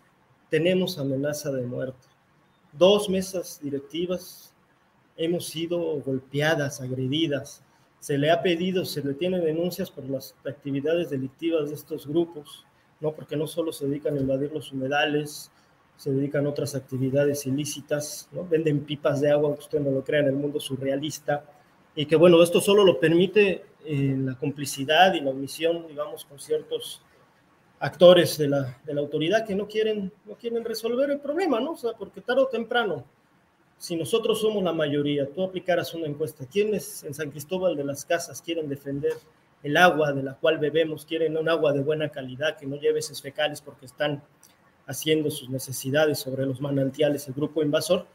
tenemos 0.52 0.98
amenaza 0.98 1.50
de 1.50 1.62
muerte. 1.62 2.06
Dos 2.72 3.08
mesas 3.08 3.58
directivas 3.62 4.52
hemos 5.16 5.46
sido 5.46 5.80
golpeadas, 6.00 6.82
agredidas. 6.82 7.64
Se 8.00 8.18
le 8.18 8.30
ha 8.30 8.42
pedido, 8.42 8.84
se 8.84 9.02
le 9.02 9.14
tiene 9.14 9.40
denuncias 9.40 9.90
por 9.90 10.04
las 10.04 10.34
actividades 10.44 11.08
delictivas 11.08 11.70
de 11.70 11.76
estos 11.76 12.06
grupos, 12.06 12.66
¿no? 13.02 13.12
porque 13.12 13.36
no 13.36 13.46
solo 13.46 13.72
se 13.72 13.86
dedican 13.86 14.16
a 14.16 14.20
invadir 14.20 14.50
los 14.52 14.72
humedales, 14.72 15.50
se 15.96 16.10
dedican 16.10 16.46
a 16.46 16.50
otras 16.50 16.74
actividades 16.74 17.46
ilícitas, 17.46 18.28
¿no? 18.32 18.46
venden 18.48 18.84
pipas 18.84 19.20
de 19.20 19.30
agua, 19.30 19.50
usted 19.50 19.80
no 19.80 19.90
lo 19.90 20.02
crea, 20.02 20.20
en 20.20 20.28
el 20.28 20.36
mundo 20.36 20.58
surrealista, 20.60 21.44
y 21.94 22.06
que 22.06 22.16
bueno, 22.16 22.42
esto 22.42 22.60
solo 22.60 22.84
lo 22.84 22.98
permite 22.98 23.64
eh, 23.84 24.16
la 24.18 24.34
complicidad 24.36 25.12
y 25.14 25.20
la 25.20 25.30
omisión, 25.30 25.86
digamos, 25.86 26.24
con 26.24 26.38
ciertos 26.38 27.02
actores 27.80 28.38
de 28.38 28.48
la, 28.48 28.80
de 28.84 28.94
la, 28.94 29.00
autoridad 29.00 29.44
que 29.44 29.56
no 29.56 29.66
quieren, 29.66 30.12
no 30.24 30.36
quieren 30.36 30.64
resolver 30.64 31.10
el 31.10 31.18
problema, 31.18 31.60
¿no? 31.60 31.72
O 31.72 31.76
sea, 31.76 31.92
porque 31.92 32.20
tarde 32.20 32.42
o 32.42 32.46
temprano, 32.46 33.04
si 33.76 33.96
nosotros 33.96 34.40
somos 34.40 34.62
la 34.62 34.72
mayoría, 34.72 35.28
tú 35.28 35.42
aplicaras 35.42 35.92
una 35.92 36.06
encuesta, 36.06 36.46
¿quiénes 36.46 37.02
en 37.02 37.12
San 37.12 37.30
Cristóbal 37.32 37.76
de 37.76 37.82
las 37.82 38.04
Casas 38.04 38.40
quieren 38.40 38.68
defender 38.68 39.14
el 39.62 39.76
agua 39.76 40.12
de 40.12 40.22
la 40.22 40.34
cual 40.34 40.58
bebemos? 40.58 41.04
¿Quieren 41.04 41.36
un 41.36 41.48
agua 41.48 41.72
de 41.72 41.80
buena 41.80 42.08
calidad 42.08 42.56
que 42.56 42.66
no 42.66 42.76
lleve 42.76 43.00
heces 43.00 43.20
fecales 43.20 43.60
porque 43.60 43.86
están 43.86 44.22
haciendo 44.86 45.30
sus 45.30 45.48
necesidades 45.48 46.18
sobre 46.18 46.46
los 46.46 46.60
manantiales, 46.60 47.28
el 47.28 47.34
grupo 47.34 47.62
invasor? 47.62 48.06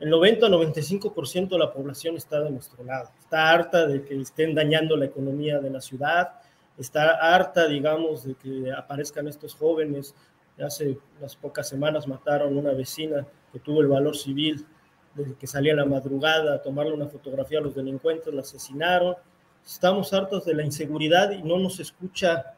El 0.00 0.12
90-95% 0.12 1.48
de 1.50 1.58
la 1.58 1.72
población 1.72 2.16
está 2.16 2.40
de 2.40 2.50
nuestro 2.50 2.84
lado. 2.84 3.10
Está 3.18 3.50
harta 3.50 3.86
de 3.86 4.04
que 4.04 4.20
estén 4.20 4.54
dañando 4.54 4.96
la 4.96 5.06
economía 5.06 5.60
de 5.60 5.70
la 5.70 5.80
ciudad, 5.80 6.32
está 6.76 7.12
harta, 7.12 7.68
digamos, 7.68 8.24
de 8.24 8.34
que 8.34 8.72
aparezcan 8.72 9.28
estos 9.28 9.54
jóvenes. 9.54 10.14
Hace 10.58 10.98
unas 11.18 11.36
pocas 11.36 11.68
semanas 11.68 12.06
mataron 12.06 12.56
a 12.56 12.60
una 12.60 12.72
vecina 12.72 13.26
que 13.52 13.60
tuvo 13.60 13.80
el 13.80 13.88
valor 13.88 14.16
civil 14.16 14.66
de 15.14 15.34
que 15.36 15.46
salía 15.46 15.72
a 15.72 15.76
la 15.76 15.84
madrugada 15.84 16.54
a 16.54 16.62
tomarle 16.62 16.92
una 16.92 17.06
fotografía 17.06 17.58
a 17.58 17.62
los 17.62 17.74
delincuentes, 17.74 18.32
la 18.34 18.40
asesinaron. 18.40 19.14
Estamos 19.64 20.12
hartos 20.12 20.44
de 20.44 20.54
la 20.54 20.62
inseguridad 20.62 21.30
y 21.30 21.42
no 21.42 21.58
nos 21.58 21.80
escucha 21.80 22.54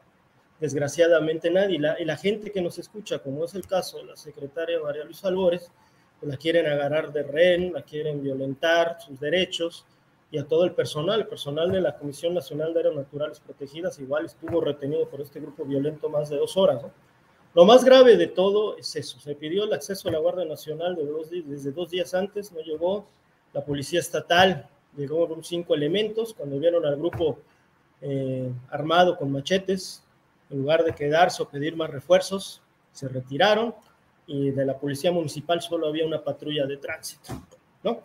desgraciadamente 0.59 1.49
nadie. 1.49 1.79
La, 1.79 1.99
y 1.99 2.05
la 2.05 2.17
gente 2.17 2.51
que 2.51 2.61
nos 2.61 2.77
escucha, 2.79 3.19
como 3.19 3.45
es 3.45 3.55
el 3.55 3.65
caso 3.65 3.97
de 3.97 4.05
la 4.05 4.17
secretaria 4.17 4.79
María 4.81 5.05
Luisa 5.05 5.29
Albores, 5.29 5.71
pues 6.19 6.31
la 6.31 6.37
quieren 6.37 6.65
agarrar 6.65 7.13
de 7.13 7.23
rehén, 7.23 7.73
la 7.73 7.83
quieren 7.83 8.21
violentar 8.21 8.97
sus 8.99 9.19
derechos 9.19 9.85
y 10.31 10.37
a 10.37 10.45
todo 10.45 10.65
el 10.65 10.73
personal. 10.73 11.21
El 11.21 11.27
personal 11.27 11.71
de 11.71 11.79
la 11.79 11.95
Comisión 11.95 12.33
Nacional 12.33 12.73
de 12.73 12.81
Áreas 12.81 12.95
Naturales 12.95 13.39
Protegidas 13.39 13.99
igual 13.99 14.25
estuvo 14.25 14.59
retenido 14.59 15.07
por 15.07 15.21
este 15.21 15.39
grupo 15.39 15.63
violento 15.63 16.09
más 16.09 16.29
de 16.29 16.37
dos 16.37 16.57
horas. 16.57 16.83
Lo 17.53 17.65
más 17.65 17.85
grave 17.85 18.17
de 18.17 18.27
todo 18.27 18.77
es 18.77 18.95
eso. 18.95 19.19
Se 19.19 19.33
pidió 19.33 19.63
el 19.63 19.73
acceso 19.73 20.09
a 20.09 20.11
la 20.11 20.19
Guardia 20.19 20.45
Nacional 20.45 20.95
de 20.95 21.05
dos, 21.05 21.29
desde 21.29 21.71
dos 21.71 21.89
días 21.89 22.13
antes, 22.13 22.51
no 22.51 22.59
llegó. 22.59 23.07
La 23.53 23.63
Policía 23.63 24.01
Estatal 24.01 24.69
llegó 24.97 25.27
con 25.27 25.43
cinco 25.43 25.75
elementos. 25.75 26.33
Cuando 26.33 26.59
vieron 26.59 26.85
al 26.85 26.97
grupo 26.97 27.39
eh, 28.01 28.51
armado 28.69 29.17
con 29.17 29.31
machetes, 29.31 30.03
en 30.49 30.59
lugar 30.59 30.83
de 30.83 30.93
quedarse 30.93 31.43
o 31.43 31.49
pedir 31.49 31.75
más 31.75 31.89
refuerzos, 31.89 32.61
se 32.91 33.07
retiraron 33.07 33.75
y 34.25 34.51
de 34.51 34.65
la 34.65 34.77
Policía 34.77 35.11
Municipal 35.11 35.61
solo 35.61 35.87
había 35.87 36.05
una 36.05 36.23
patrulla 36.23 36.65
de 36.65 36.77
tránsito, 36.77 37.41
¿no? 37.83 38.01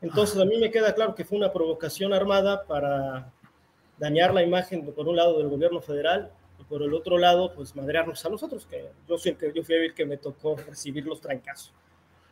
Entonces 0.00 0.38
a 0.38 0.44
mí 0.44 0.58
me 0.58 0.70
queda 0.70 0.94
claro 0.94 1.14
que 1.14 1.24
fue 1.24 1.38
una 1.38 1.52
provocación 1.52 2.12
armada 2.12 2.64
para 2.64 3.32
dañar 3.98 4.32
la 4.32 4.42
imagen 4.42 4.84
por 4.92 5.08
un 5.08 5.16
lado 5.16 5.38
del 5.38 5.48
gobierno 5.48 5.80
federal 5.80 6.30
y 6.58 6.64
por 6.64 6.82
el 6.82 6.94
otro 6.94 7.18
lado 7.18 7.52
pues 7.54 7.74
madrearnos 7.74 8.24
a 8.24 8.28
nosotros, 8.28 8.66
que 8.66 8.90
yo, 9.08 9.18
soy 9.18 9.34
que, 9.34 9.52
yo 9.52 9.62
fui 9.62 9.74
a 9.74 9.78
ver 9.78 9.94
que 9.94 10.06
me 10.06 10.16
tocó 10.16 10.56
recibir 10.56 11.04
los 11.04 11.20
trancazos. 11.20 11.72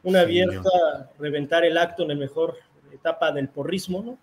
Una 0.02 0.20
abierta, 0.20 1.10
reventar 1.18 1.64
el 1.64 1.76
acto 1.76 2.02
en 2.02 2.10
la 2.10 2.14
mejor 2.14 2.56
etapa 2.96 3.32
del 3.32 3.48
porrismo, 3.48 4.02
¿no? 4.02 4.18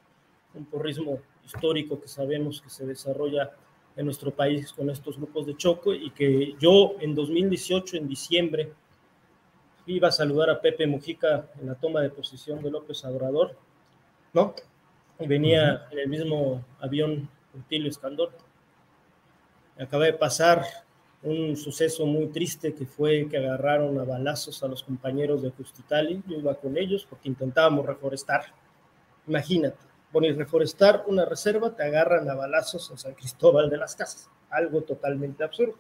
Un 0.54 0.66
porrismo 0.66 1.20
histórico 1.46 2.00
que 2.00 2.08
sabemos 2.08 2.62
que 2.62 2.70
se 2.70 2.86
desarrolla 2.86 3.52
en 3.96 4.06
nuestro 4.06 4.32
país 4.32 4.72
con 4.74 4.90
estos 4.90 5.18
grupos 5.18 5.46
de 5.46 5.56
choque 5.56 5.96
y 5.96 6.12
que 6.12 6.56
yo 6.60 6.96
en 7.00 7.16
2018, 7.16 7.98
en 7.98 8.08
diciembre, 8.08 8.74
iba 9.86 10.08
a 10.08 10.12
saludar 10.12 10.50
a 10.50 10.62
Pepe 10.62 10.88
Mujica 10.88 11.48
en 11.60 11.68
la 11.68 11.76
toma 11.76 12.02
de 12.02 12.10
posición 12.10 12.62
de 12.64 12.72
López 12.72 13.04
Adorador, 13.06 13.56
¿no? 14.34 14.56
Y 15.20 15.28
venía 15.28 15.88
en 15.92 16.00
el 16.00 16.08
mismo 16.08 16.64
avión 16.80 17.30
Rutilio 17.54 17.90
Escandor. 17.90 18.32
Acaba 19.78 20.06
de 20.06 20.14
pasar 20.14 20.64
un 21.22 21.56
suceso 21.56 22.06
muy 22.06 22.28
triste 22.28 22.74
que 22.74 22.86
fue 22.86 23.28
que 23.30 23.38
agarraron 23.38 24.00
a 24.00 24.04
balazos 24.04 24.62
a 24.64 24.68
los 24.68 24.84
compañeros 24.84 25.42
de 25.42 25.52
Justitali. 25.52 26.22
Yo 26.28 26.38
iba 26.38 26.56
con 26.56 26.78
ellos 26.78 27.06
porque 27.10 27.30
intentábamos 27.30 27.86
reforestar. 27.86 28.46
Imagínate, 29.28 29.78
y 30.22 30.32
reforestar 30.32 31.06
una 31.08 31.26
reserva, 31.26 31.76
te 31.76 31.84
agarran 31.84 32.30
a 32.30 32.36
balazos 32.36 32.90
en 32.92 32.98
San 32.98 33.14
Cristóbal 33.14 33.70
de 33.70 33.78
las 33.78 33.96
Casas. 33.96 34.30
Algo 34.50 34.82
totalmente 34.82 35.44
absurdo 35.44 35.76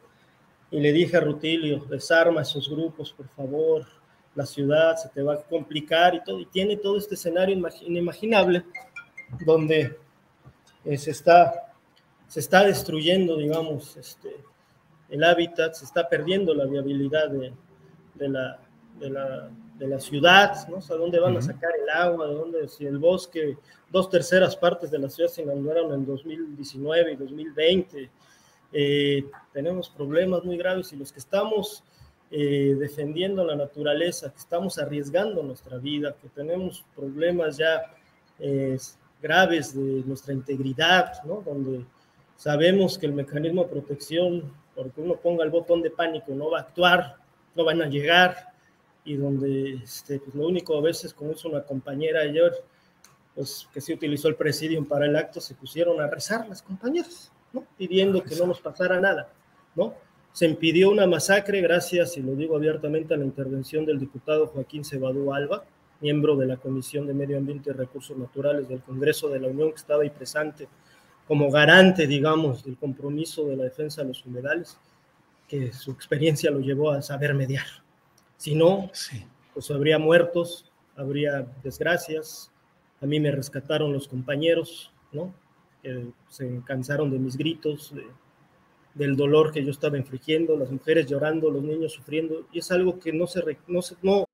y 0.73 0.79
le 0.79 0.91
dije 0.91 1.17
a 1.17 1.19
Rutilio, 1.19 1.85
desarma 1.87 2.41
esos 2.41 2.67
grupos, 2.67 3.13
por 3.13 3.27
favor, 3.29 3.85
la 4.33 4.43
ciudad 4.43 4.95
se 4.95 5.07
te 5.09 5.21
va 5.21 5.35
a 5.35 5.43
complicar 5.43 6.15
y 6.15 6.23
todo, 6.23 6.39
y 6.39 6.47
tiene 6.47 6.77
todo 6.77 6.97
este 6.97 7.13
escenario 7.13 7.55
inimaginable 7.85 8.65
donde 9.45 9.95
eh, 10.83 10.97
se, 10.97 11.11
está, 11.11 11.75
se 12.27 12.39
está 12.39 12.63
destruyendo, 12.63 13.37
digamos, 13.37 13.95
este, 13.97 14.35
el 15.09 15.23
hábitat, 15.23 15.75
se 15.75 15.85
está 15.85 16.09
perdiendo 16.09 16.55
la 16.55 16.65
viabilidad 16.65 17.29
de, 17.29 17.53
la, 18.27 18.59
de 19.83 19.89
la, 19.89 19.99
ciudad, 19.99 20.67
¿no? 20.69 20.77
O 20.77 20.81
sea, 20.81 20.95
¿dónde 20.95 21.19
van 21.19 21.35
a 21.37 21.41
sacar 21.41 21.71
el 21.81 21.89
agua? 21.89 22.27
¿De 22.27 22.33
dónde? 22.33 22.67
Si 22.67 22.85
el 22.85 22.97
bosque, 22.97 23.57
dos 23.91 24.09
terceras 24.09 24.55
partes 24.55 24.91
de 24.91 24.99
la 24.99 25.09
ciudad 25.09 25.29
se 25.29 25.41
inundaron 25.41 25.93
en 25.93 26.05
2019 26.05 27.13
y 27.13 27.15
2020, 27.15 28.09
eh, 28.71 29.25
tenemos 29.51 29.89
problemas 29.89 30.43
muy 30.43 30.57
graves 30.57 30.93
y 30.93 30.95
los 30.95 31.11
que 31.11 31.19
estamos 31.19 31.83
eh, 32.31 32.75
defendiendo 32.79 33.45
la 33.45 33.55
naturaleza, 33.55 34.31
que 34.31 34.39
estamos 34.39 34.79
arriesgando 34.79 35.43
nuestra 35.43 35.77
vida, 35.77 36.15
que 36.19 36.29
tenemos 36.29 36.83
problemas 36.95 37.57
ya 37.57 37.93
eh, 38.39 38.77
graves 39.21 39.75
de 39.75 40.03
nuestra 40.05 40.33
integridad, 40.33 41.23
¿no? 41.25 41.43
donde 41.45 41.85
sabemos 42.35 42.97
que 42.97 43.05
el 43.05 43.13
mecanismo 43.13 43.63
de 43.63 43.69
protección, 43.69 44.51
porque 44.75 45.01
uno 45.01 45.17
ponga 45.17 45.43
el 45.43 45.51
botón 45.51 45.81
de 45.81 45.91
pánico, 45.91 46.33
no 46.33 46.49
va 46.49 46.59
a 46.59 46.61
actuar, 46.61 47.17
no 47.55 47.63
van 47.63 47.81
a 47.81 47.87
llegar, 47.87 48.52
y 49.05 49.15
donde 49.15 49.75
este, 49.83 50.19
pues 50.19 50.35
lo 50.35 50.47
único 50.47 50.77
a 50.77 50.81
veces, 50.81 51.13
como 51.13 51.31
hizo 51.31 51.49
una 51.49 51.63
compañera 51.63 52.21
ayer, 52.21 52.53
pues 53.35 53.67
que 53.73 53.81
se 53.81 53.93
utilizó 53.93 54.27
el 54.27 54.35
presidium 54.35 54.85
para 54.85 55.05
el 55.05 55.15
acto, 55.15 55.41
se 55.41 55.55
pusieron 55.55 55.99
a 56.01 56.07
rezar 56.07 56.47
las 56.47 56.61
compañeras 56.61 57.31
pidiendo 57.77 58.23
que 58.23 58.35
no 58.35 58.47
nos 58.47 58.61
pasara 58.61 58.99
nada. 58.99 59.29
¿no? 59.75 59.93
Se 60.31 60.45
impidió 60.45 60.89
una 60.89 61.05
masacre 61.05 61.61
gracias, 61.61 62.17
y 62.17 62.21
lo 62.21 62.35
digo 62.35 62.55
abiertamente, 62.55 63.13
a 63.13 63.17
la 63.17 63.25
intervención 63.25 63.85
del 63.85 63.99
diputado 63.99 64.47
Joaquín 64.47 64.83
Cebadú 64.83 65.33
Alba, 65.33 65.63
miembro 66.01 66.35
de 66.35 66.47
la 66.47 66.57
Comisión 66.57 67.05
de 67.07 67.13
Medio 67.13 67.37
Ambiente 67.37 67.69
y 67.69 67.73
Recursos 67.73 68.17
Naturales 68.17 68.67
del 68.67 68.81
Congreso 68.81 69.29
de 69.29 69.39
la 69.39 69.47
Unión, 69.47 69.69
que 69.69 69.77
estaba 69.77 70.03
ahí 70.03 70.09
presente 70.09 70.67
como 71.27 71.49
garante, 71.49 72.07
digamos, 72.07 72.63
del 72.63 72.77
compromiso 72.77 73.45
de 73.45 73.55
la 73.55 73.63
defensa 73.63 74.01
de 74.01 74.09
los 74.09 74.25
humedales, 74.25 74.77
que 75.47 75.71
su 75.71 75.91
experiencia 75.91 76.51
lo 76.51 76.59
llevó 76.59 76.91
a 76.91 77.01
saber 77.01 77.33
mediar. 77.33 77.82
Si 78.37 78.55
no, 78.55 78.91
pues 79.53 79.71
habría 79.71 79.99
muertos, 79.99 80.71
habría 80.95 81.45
desgracias. 81.63 82.51
A 83.01 83.05
mí 83.05 83.19
me 83.19 83.31
rescataron 83.31 83.93
los 83.93 84.07
compañeros, 84.07 84.91
¿no? 85.11 85.33
se 86.29 86.61
cansaron 86.65 87.11
de 87.11 87.19
mis 87.19 87.35
gritos, 87.35 87.93
de, 87.93 88.07
del 88.93 89.15
dolor 89.15 89.51
que 89.51 89.63
yo 89.63 89.71
estaba 89.71 89.97
infligiendo, 89.97 90.55
las 90.55 90.71
mujeres 90.71 91.07
llorando, 91.07 91.49
los 91.49 91.63
niños 91.63 91.93
sufriendo, 91.93 92.47
y 92.51 92.59
es 92.59 92.71
algo 92.71 92.99
que 92.99 93.11
no 93.11 93.27
se, 93.27 93.57
no 93.67 93.81
se 93.81 93.95
no. 94.01 94.25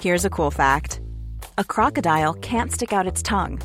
Here's 0.00 0.24
a 0.24 0.30
cool 0.30 0.50
fact. 0.50 1.00
A 1.58 1.64
crocodile 1.64 2.34
can't 2.40 2.72
stick 2.72 2.92
out 2.92 3.06
its 3.06 3.22
tongue. 3.22 3.60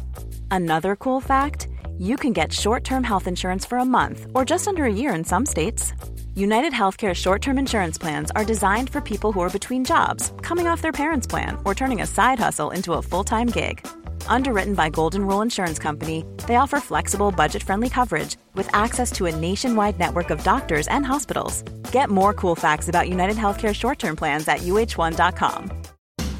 Another 0.52 0.96
cool 0.98 1.22
fact, 1.22 1.68
you 1.98 2.18
can 2.18 2.34
get 2.34 2.52
short 2.52 2.84
term 2.84 3.04
health 3.04 3.26
insurance 3.26 3.66
for 3.66 3.78
a 3.78 3.86
month 3.86 4.28
or 4.34 4.44
just 4.44 4.68
under 4.68 4.84
a 4.84 4.92
year 4.92 5.14
in 5.16 5.24
some 5.24 5.46
states. 5.46 5.94
United 6.38 6.74
Healthcare 6.74 7.14
short 7.14 7.42
term 7.42 7.58
insurance 7.58 7.98
plans 7.98 8.30
are 8.32 8.44
designed 8.44 8.90
for 8.90 9.00
people 9.00 9.32
who 9.32 9.40
are 9.40 9.50
between 9.50 9.86
jobs, 9.86 10.34
coming 10.42 10.68
off 10.68 10.82
their 10.82 10.92
parents' 10.92 11.26
plan, 11.26 11.58
or 11.64 11.74
turning 11.74 12.02
a 12.02 12.08
side 12.08 12.40
hustle 12.40 12.72
into 12.72 12.92
a 12.92 13.02
full 13.02 13.24
time 13.24 13.48
gig. 13.48 13.88
Underwritten 14.28 14.76
by 14.76 14.90
Golden 14.90 15.26
Rule 15.26 15.42
Insurance 15.42 15.80
Company, 15.80 16.26
they 16.46 16.58
offer 16.58 16.82
flexible, 16.82 17.32
budget 17.32 17.64
friendly 17.64 17.88
coverage 17.88 18.36
with 18.54 18.68
access 18.76 19.14
to 19.14 19.28
a 19.28 19.36
nationwide 19.36 19.98
network 19.98 20.30
of 20.30 20.44
doctors 20.44 20.90
and 20.90 21.06
hospitals. 21.06 21.62
Get 21.94 22.10
more 22.10 22.34
cool 22.34 22.56
facts 22.56 22.90
about 22.90 23.08
United 23.08 23.38
Healthcare 23.38 23.74
short 23.74 23.98
term 23.98 24.18
plans 24.18 24.46
at 24.50 24.60
uh1.com. 24.60 25.72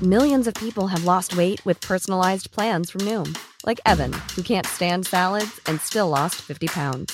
Millions 0.02 0.48
of 0.48 0.54
people 0.56 0.88
have 0.88 1.06
lost 1.06 1.38
weight 1.38 1.66
with 1.66 1.80
personalized 1.80 2.52
plans 2.52 2.90
from 2.90 3.02
Noom, 3.02 3.38
like 3.66 3.80
Evan, 3.86 4.12
who 4.36 4.42
can't 4.42 4.68
stand 4.68 5.08
salads 5.08 5.62
and 5.68 5.80
still 5.80 6.10
lost 6.10 6.36
50 6.42 6.68
pounds. 6.68 7.14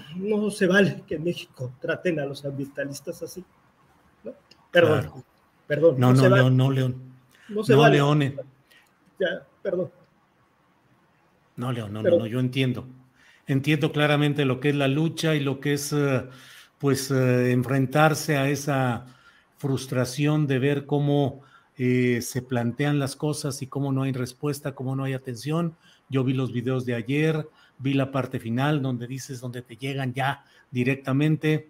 no 0.21 0.49
se 0.51 0.67
vale 0.67 1.03
que 1.07 1.15
en 1.15 1.23
México 1.23 1.73
traten 1.81 2.19
a 2.19 2.25
los 2.25 2.45
ambientalistas 2.45 3.21
así. 3.23 3.43
¿no? 4.23 4.33
Perdón, 4.71 4.99
Claro. 5.01 5.23
perdón. 5.67 5.95
No, 5.99 6.13
no, 6.13 6.21
vale. 6.23 6.35
León, 6.35 6.57
no, 6.57 6.71
León. 6.71 6.95
No 7.49 7.63
se 7.63 7.73
No, 7.73 7.79
vale. 7.79 7.95
Leone. 7.95 8.35
Ya, 9.19 9.45
perdón. 9.61 9.91
No, 11.55 11.71
León, 11.71 11.93
no, 11.93 11.99
no, 11.99 12.03
Pero- 12.03 12.19
no, 12.19 12.25
yo 12.27 12.39
entiendo. 12.39 12.87
Entiendo 13.47 13.91
claramente 13.91 14.45
lo 14.45 14.59
que 14.59 14.69
es 14.69 14.75
la 14.75 14.87
lucha 14.87 15.35
y 15.35 15.41
lo 15.41 15.59
que 15.59 15.73
es, 15.73 15.91
eh, 15.93 16.23
pues, 16.77 17.11
eh, 17.11 17.51
enfrentarse 17.51 18.37
a 18.37 18.49
esa 18.49 19.05
frustración 19.57 20.47
de 20.47 20.59
ver 20.59 20.85
cómo 20.85 21.41
eh, 21.77 22.21
se 22.21 22.41
plantean 22.43 22.99
las 22.99 23.15
cosas 23.15 23.61
y 23.63 23.67
cómo 23.67 23.91
no 23.91 24.03
hay 24.03 24.11
respuesta, 24.11 24.75
cómo 24.75 24.95
no 24.95 25.03
hay 25.03 25.13
atención. 25.13 25.75
Yo 26.09 26.23
vi 26.23 26.33
los 26.33 26.51
videos 26.51 26.85
de 26.85 26.93
ayer, 26.93 27.47
vi 27.81 27.93
la 27.93 28.11
parte 28.11 28.39
final 28.39 28.81
donde 28.81 29.07
dices, 29.07 29.41
donde 29.41 29.61
te 29.61 29.75
llegan 29.75 30.13
ya 30.13 30.45
directamente 30.69 31.69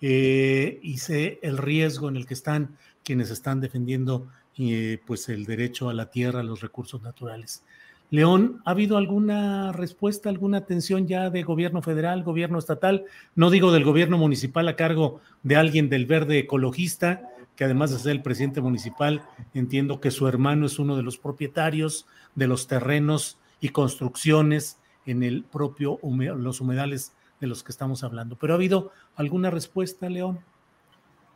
eh, 0.00 0.78
y 0.82 0.98
sé 0.98 1.38
el 1.42 1.58
riesgo 1.58 2.08
en 2.08 2.16
el 2.16 2.26
que 2.26 2.34
están 2.34 2.76
quienes 3.04 3.30
están 3.30 3.60
defendiendo 3.60 4.28
eh, 4.58 4.98
pues 5.06 5.28
el 5.28 5.44
derecho 5.44 5.88
a 5.88 5.94
la 5.94 6.10
tierra, 6.10 6.40
a 6.40 6.44
los 6.44 6.60
recursos 6.60 7.02
naturales. 7.02 7.62
León, 8.10 8.60
¿ha 8.64 8.72
habido 8.72 8.96
alguna 8.96 9.70
respuesta, 9.70 10.28
alguna 10.28 10.58
atención 10.58 11.06
ya 11.06 11.30
de 11.30 11.44
gobierno 11.44 11.80
federal, 11.80 12.24
gobierno 12.24 12.58
estatal? 12.58 13.04
No 13.36 13.50
digo 13.50 13.70
del 13.70 13.84
gobierno 13.84 14.18
municipal 14.18 14.66
a 14.66 14.74
cargo 14.74 15.20
de 15.44 15.56
alguien 15.56 15.88
del 15.88 16.06
verde 16.06 16.40
ecologista, 16.40 17.22
que 17.54 17.64
además 17.64 17.92
de 17.92 17.98
ser 17.98 18.12
el 18.12 18.22
presidente 18.22 18.60
municipal, 18.60 19.22
entiendo 19.54 20.00
que 20.00 20.10
su 20.10 20.26
hermano 20.26 20.66
es 20.66 20.80
uno 20.80 20.96
de 20.96 21.04
los 21.04 21.18
propietarios 21.18 22.06
de 22.34 22.48
los 22.48 22.66
terrenos 22.66 23.38
y 23.60 23.68
construcciones 23.68 24.79
en 25.10 25.22
el 25.22 25.44
propio 25.44 25.98
los 26.02 26.60
humedales 26.60 27.12
de 27.40 27.46
los 27.46 27.62
que 27.62 27.72
estamos 27.72 28.04
hablando. 28.04 28.36
Pero 28.36 28.52
¿ha 28.52 28.56
habido 28.56 28.92
alguna 29.16 29.50
respuesta, 29.50 30.08
León? 30.08 30.40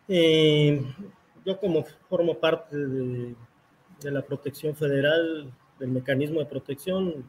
Eh, 0.09 0.85
yo 1.45 1.59
como 1.59 1.85
formo 2.09 2.39
parte 2.39 2.77
de, 2.77 3.35
de 4.01 4.11
la 4.11 4.23
protección 4.23 4.75
federal, 4.75 5.53
del 5.79 5.91
mecanismo 5.91 6.41
de 6.41 6.47
protección, 6.47 7.25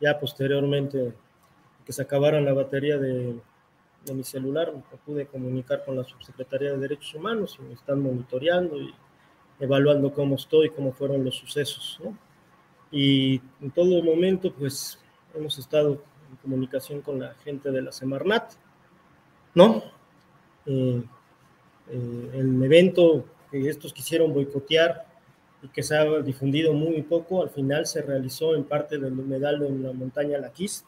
ya 0.00 0.18
posteriormente 0.18 1.12
que 1.84 1.92
se 1.92 2.02
acabara 2.02 2.40
la 2.40 2.54
batería 2.54 2.96
de, 2.98 3.38
de 4.04 4.14
mi 4.14 4.24
celular, 4.24 4.72
me 4.74 4.98
pude 4.98 5.26
comunicar 5.26 5.84
con 5.84 5.96
la 5.96 6.04
Subsecretaría 6.04 6.72
de 6.72 6.78
Derechos 6.78 7.14
Humanos 7.14 7.58
y 7.60 7.62
me 7.62 7.74
están 7.74 8.00
monitoreando 8.00 8.80
y 8.80 8.94
evaluando 9.60 10.12
cómo 10.12 10.36
estoy, 10.36 10.70
cómo 10.70 10.92
fueron 10.92 11.24
los 11.24 11.36
sucesos. 11.36 12.00
¿no? 12.02 12.16
Y 12.90 13.40
en 13.60 13.70
todo 13.70 14.02
momento, 14.02 14.52
pues 14.52 14.98
hemos 15.34 15.58
estado 15.58 16.02
en 16.30 16.36
comunicación 16.42 17.00
con 17.00 17.18
la 17.18 17.34
gente 17.44 17.70
de 17.70 17.82
la 17.82 17.92
Semarnat, 17.92 18.52
¿no? 19.54 19.82
Eh, 20.66 21.02
eh, 21.90 22.30
el 22.34 22.62
evento 22.62 23.24
que 23.50 23.68
estos 23.68 23.92
quisieron 23.92 24.32
boicotear 24.32 25.06
y 25.62 25.68
que 25.68 25.82
se 25.82 25.96
ha 25.96 26.04
difundido 26.20 26.72
muy 26.72 27.02
poco, 27.02 27.42
al 27.42 27.50
final 27.50 27.86
se 27.86 28.02
realizó 28.02 28.54
en 28.54 28.64
parte 28.64 28.98
del 28.98 29.18
humedal 29.18 29.60
de 29.60 29.70
la 29.70 29.92
montaña 29.92 30.38
Laquist. 30.38 30.84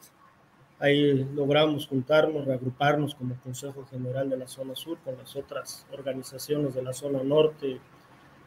Ahí 0.79 1.27
logramos 1.33 1.87
juntarnos, 1.87 2.45
reagruparnos 2.45 3.15
como 3.15 3.35
Consejo 3.41 3.85
General 3.89 4.29
de 4.29 4.37
la 4.37 4.47
Zona 4.47 4.75
Sur 4.75 4.99
con 5.03 5.17
las 5.17 5.35
otras 5.35 5.87
organizaciones 5.91 6.75
de 6.75 6.83
la 6.83 6.93
Zona 6.93 7.23
Norte 7.23 7.79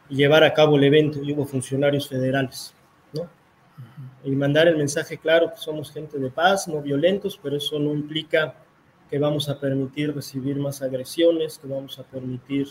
y 0.09 0.15
llevar 0.15 0.45
a 0.45 0.53
cabo 0.53 0.77
el 0.77 0.85
evento. 0.85 1.21
Y 1.21 1.33
hubo 1.33 1.45
funcionarios 1.45 2.07
federales. 2.07 2.73
Y 4.23 4.31
mandar 4.31 4.67
el 4.67 4.77
mensaje 4.77 5.17
claro 5.17 5.51
que 5.51 5.57
somos 5.57 5.91
gente 5.91 6.19
de 6.19 6.29
paz, 6.29 6.67
no 6.67 6.81
violentos, 6.81 7.39
pero 7.41 7.57
eso 7.57 7.79
no 7.79 7.93
implica 7.93 8.55
que 9.09 9.19
vamos 9.19 9.49
a 9.49 9.59
permitir 9.59 10.13
recibir 10.13 10.57
más 10.57 10.81
agresiones, 10.81 11.57
que 11.57 11.67
vamos 11.67 11.97
a 11.99 12.03
permitir 12.03 12.67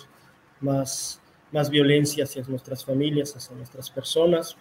más, 0.61 1.21
más 1.53 1.69
violencia 1.69 2.25
hacia 2.25 2.43
nuestras 2.49 2.85
familias, 2.85 3.37
hacia 3.37 3.57
nuestras 3.57 3.91
personas, 3.91 4.57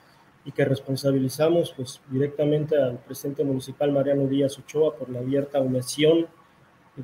y 0.46 0.52
que 0.52 0.66
responsabilizamos 0.66 1.74
pues, 1.76 2.02
directamente 2.10 2.76
al 2.76 2.98
presidente 2.98 3.44
municipal 3.44 3.92
Mariano 3.92 4.26
Díaz 4.28 4.58
Ochoa 4.58 4.96
por 4.96 5.10
la 5.10 5.20
abierta 5.20 5.60
omisión 5.60 6.28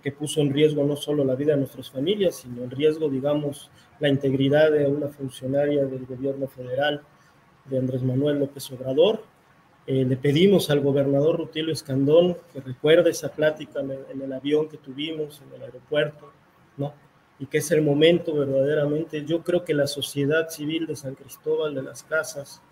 que 0.02 0.12
puso 0.12 0.42
en 0.42 0.54
riesgo 0.54 0.84
no 0.84 0.96
solo 0.96 1.24
la 1.24 1.36
vida 1.36 1.54
de 1.54 1.60
nuestras 1.60 1.90
familias, 1.90 2.36
sino 2.36 2.64
en 2.64 2.72
riesgo, 2.72 3.10
digamos, 3.10 3.70
la 4.00 4.10
integridad 4.10 4.72
de 4.72 4.88
una 4.88 5.08
funcionaria 5.08 5.86
del 5.86 6.06
gobierno 6.06 6.48
federal, 6.48 7.02
de 7.66 7.80
Andrés 7.80 8.04
Manuel 8.04 8.40
López 8.40 8.72
Obrador, 8.72 9.24
eh, 9.88 10.04
le 10.04 10.18
pedimos 10.18 10.72
al 10.72 10.80
gobernador 10.80 11.38
Rutilio 11.38 11.72
Escandón 11.72 12.36
que 12.52 12.60
recuerde 12.60 13.12
esa 13.12 13.30
plática 13.30 13.82
en 13.82 14.22
el, 14.22 14.34
avión 14.34 14.68
que 14.68 14.78
tuvimos 14.78 15.42
en 15.42 15.56
el 15.56 15.62
aeropuerto, 15.62 16.32
¿no? 16.78 16.94
Y 17.38 17.46
que 17.46 17.60
es 17.60 17.70
el 17.70 17.84
momento 17.84 18.34
verdaderamente, 18.34 19.24
yo 19.26 19.44
creo 19.44 19.64
que 19.64 19.76
la 19.76 19.86
sociedad 19.86 20.50
civil 20.50 20.88
de 20.88 20.96
San 20.96 21.14
Cristóbal 21.14 21.76
de 21.76 21.84
las 21.84 22.02
Casas, 22.02 22.64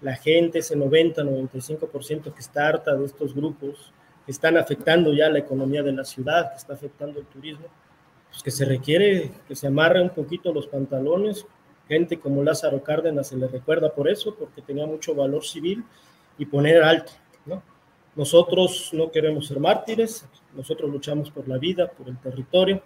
la 0.00 0.16
gente, 0.16 0.60
ese 0.60 0.76
90-95% 0.76 2.32
que 2.32 2.40
está 2.40 2.68
harta 2.68 2.94
de 2.94 3.04
estos 3.04 3.34
grupos, 3.34 3.92
que 4.24 4.32
están 4.32 4.56
afectando 4.56 5.12
ya 5.12 5.28
la 5.28 5.40
economía 5.40 5.82
de 5.82 5.92
la 5.92 6.04
ciudad, 6.04 6.52
que 6.52 6.56
está 6.56 6.72
afectando 6.72 7.20
el 7.20 7.26
turismo, 7.26 7.66
pues 8.30 8.42
que 8.42 8.50
se 8.50 8.64
requiere 8.64 9.30
que 9.46 9.54
se 9.54 9.66
amarre 9.66 10.00
un 10.00 10.10
poquito 10.10 10.54
los 10.54 10.68
pantalones. 10.68 11.44
Gente 11.86 12.18
como 12.18 12.42
Lázaro 12.42 12.82
Cárdenas 12.82 13.28
se 13.28 13.36
le 13.36 13.46
recuerda 13.46 13.92
por 13.92 14.08
eso, 14.08 14.34
porque 14.34 14.62
tenía 14.62 14.86
mucho 14.86 15.14
valor 15.14 15.44
civil 15.44 15.84
y 16.42 16.46
poner 16.46 16.82
alto. 16.82 17.12
¿no? 17.46 17.62
Nosotros 18.16 18.90
no 18.92 19.12
queremos 19.12 19.46
ser 19.46 19.60
mártires, 19.60 20.26
nosotros 20.54 20.90
luchamos 20.90 21.30
por 21.30 21.46
la 21.46 21.56
vida, 21.56 21.88
por 21.88 22.08
el 22.08 22.18
territorio, 22.18 22.82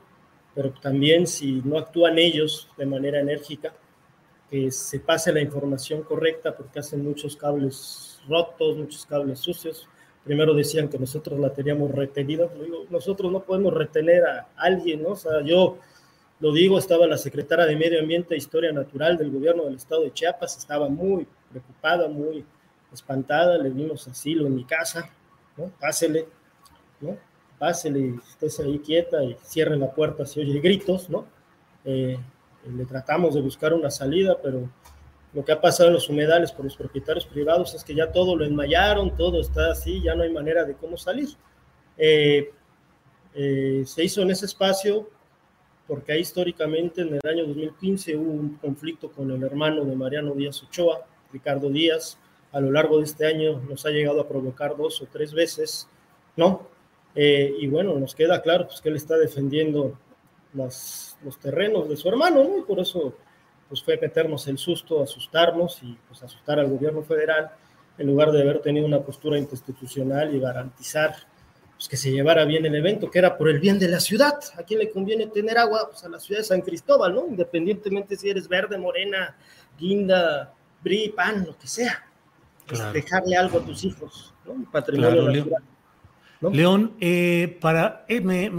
pero 0.55 0.73
también 0.73 1.27
si 1.27 1.63
no 1.65 1.79
actúan 1.79 2.19
ellos 2.19 2.69
de 2.77 2.85
manera 2.85 3.19
enérgica, 3.19 3.73
que 4.51 4.71
se 4.71 5.01
pase 5.01 5.33
la 5.33 5.41
información 5.41 6.03
correcta, 6.03 6.55
porque 6.55 6.79
hacen 6.79 7.03
muchos 7.03 7.35
cables 7.35 8.21
rotos, 8.29 8.77
muchos 8.77 9.07
cables 9.07 9.41
sucios. 9.41 9.89
Primero 10.23 10.55
decían 10.55 10.89
que 10.89 10.99
nosotros 10.99 11.41
la 11.41 11.51
teníamos 11.53 11.91
retenida, 11.91 12.49
nosotros 12.91 13.33
no 13.33 13.43
podemos 13.43 13.73
retener 13.73 14.23
a 14.25 14.49
alguien, 14.57 15.03
¿no? 15.03 15.11
O 15.11 15.17
sea, 15.17 15.41
yo 15.41 15.79
lo 16.41 16.53
digo, 16.53 16.79
estaba 16.79 17.07
la 17.07 17.17
secretaria 17.17 17.65
de 17.65 17.75
Medio 17.75 18.01
Ambiente 18.01 18.35
e 18.35 18.39
Historia 18.39 18.71
Natural 18.71 19.17
del 19.17 19.31
gobierno 19.31 19.65
del 19.65 19.77
estado 19.77 20.03
de 20.03 20.13
Chiapas, 20.13 20.59
estaba 20.59 20.89
muy 20.89 21.27
preocupada, 21.51 22.07
muy 22.09 22.45
espantada, 22.97 23.59
le 23.59 23.71
dimos 23.71 24.07
asilo 24.09 24.47
en 24.47 24.55
mi 24.55 24.65
casa, 24.65 25.11
¿no? 25.57 25.71
Pásele, 25.81 26.27
¿no? 27.01 27.17
Pásele, 27.59 28.17
estés 28.29 28.61
ahí 28.61 28.79
quieta 28.81 29.23
y 29.23 29.37
cierre 29.43 29.77
la 29.77 29.91
puerta 29.91 30.27
si 30.27 30.41
oye 30.41 30.61
gritos, 30.61 31.09
¿no? 31.09 31.27
Eh, 31.85 32.19
le 32.67 32.85
tratamos 32.85 33.35
de 33.35 33.41
buscar 33.41 33.73
una 33.73 33.91
salida, 33.91 34.37
pero 34.43 34.69
lo 35.33 35.45
que 35.45 35.53
ha 35.53 35.61
pasado 35.61 35.89
en 35.89 35.95
los 35.95 36.09
humedales 36.09 36.51
por 36.51 36.65
los 36.65 36.77
propietarios 36.77 37.27
privados 37.27 37.75
es 37.75 37.85
que 37.85 37.95
ya 37.95 38.11
todo 38.11 38.37
lo 38.37 38.45
enmayaron, 38.45 39.17
todo 39.17 39.41
está 39.41 39.71
así, 39.71 40.03
ya 40.03 40.15
no 40.15 40.23
hay 40.23 40.33
manera 40.33 40.65
de 40.65 40.75
cómo 40.75 40.97
salir. 40.97 41.29
Eh, 41.97 42.51
eh, 43.35 43.83
se 43.87 44.05
hizo 44.05 44.23
en 44.23 44.31
ese 44.31 44.47
espacio 44.47 45.09
porque 45.87 46.13
ahí 46.13 46.21
históricamente 46.21 47.03
en 47.03 47.15
el 47.15 47.21
año 47.29 47.47
2015 47.47 48.17
hubo 48.17 48.33
un 48.33 48.55
conflicto 48.57 49.11
con 49.13 49.31
el 49.31 49.43
hermano 49.43 49.85
de 49.85 49.95
Mariano 49.95 50.35
Díaz 50.35 50.63
Ochoa, 50.63 51.07
Ricardo 51.33 51.71
Díaz, 51.71 52.19
a 52.57 52.61
lo 52.61 52.73
largo 52.73 52.97
de 52.97 53.05
este 53.05 53.27
año 53.27 53.61
nos 53.69 53.85
ha 53.85 53.91
llegado 53.91 54.19
a 54.19 54.27
provocar 54.27 54.79
dos 54.79 55.03
o 55.03 55.07
tres 55.13 55.35
veces, 55.35 55.87
¿no? 56.37 56.67
Eh, 57.15 57.55
y 57.61 57.67
bueno, 57.67 57.99
nos 57.99 58.15
queda 58.15 58.41
claro 58.41 58.67
pues, 58.67 58.81
que 58.81 58.89
él 58.89 58.97
está 58.97 59.19
defendiendo 59.19 59.99
los 60.55 61.17
terrenos 61.43 61.87
de 61.87 61.99
su 61.99 62.09
hermano, 62.09 62.45
¿no? 62.45 62.59
Y 62.59 62.63
por 62.63 62.81
eso 62.81 63.15
pues, 63.69 63.83
fue 63.83 63.99
meternos 63.99 64.49
el 64.49 64.57
susto, 64.57 65.03
asustarnos 65.03 65.83
y 65.83 65.99
pues, 66.09 66.23
asustar 66.23 66.59
al 66.59 66.71
gobierno 66.71 67.03
federal 67.03 67.51
en 67.99 68.07
lugar 68.07 68.33
de 68.33 68.41
haber 68.41 68.63
tenido 68.63 68.87
una 68.87 69.01
postura 69.01 69.37
institucional 69.37 70.35
y 70.35 70.41
garantizar 70.41 71.15
pues, 71.77 71.89
que 71.91 71.99
se 71.99 72.11
llevara 72.11 72.47
bien 72.47 72.65
el 72.65 72.75
evento, 72.75 73.11
que 73.11 73.19
era 73.19 73.37
por 73.37 73.51
el 73.51 73.61
bien 73.61 73.79
de 73.79 73.89
la 73.89 74.01
ciudad. 74.01 74.39
¿A 74.57 74.63
quién 74.63 74.81
le 74.81 74.91
conviene 74.91 75.27
tener 75.27 75.59
agua? 75.59 75.91
Pues 75.91 76.03
a 76.05 76.09
la 76.09 76.19
ciudad 76.19 76.41
de 76.41 76.47
San 76.47 76.63
Cristóbal, 76.63 77.15
¿no? 77.15 77.27
Independientemente 77.29 78.17
si 78.17 78.31
eres 78.31 78.49
verde, 78.49 78.79
morena, 78.79 79.37
guinda, 79.79 80.55
bri, 80.83 81.11
pan, 81.11 81.45
lo 81.45 81.59
que 81.59 81.67
sea. 81.67 82.03
Dejarle 82.93 83.37
algo 83.37 83.59
a 83.59 83.65
tus 83.65 83.85
hijos, 83.85 84.35
¿no? 84.45 84.71
patrimonio 84.71 85.31
natural. 85.31 85.63
León, 86.41 86.93
eh, 87.01 87.59
para, 87.61 88.05
eh, 88.09 88.21
me, 88.21 88.51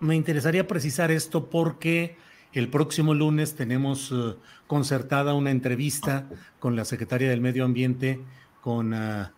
me, 0.00 0.14
interesaría 0.14 0.66
precisar 0.66 1.10
esto 1.10 1.48
porque 1.48 2.16
el 2.52 2.68
próximo 2.68 3.14
lunes 3.14 3.54
tenemos 3.54 4.12
eh, 4.12 4.34
concertada 4.66 5.34
una 5.34 5.50
entrevista 5.50 6.28
con 6.58 6.76
la 6.76 6.84
secretaria 6.84 7.30
del 7.30 7.40
Medio 7.40 7.64
Ambiente, 7.64 8.20
con 8.60 8.92
ah, 8.94 9.32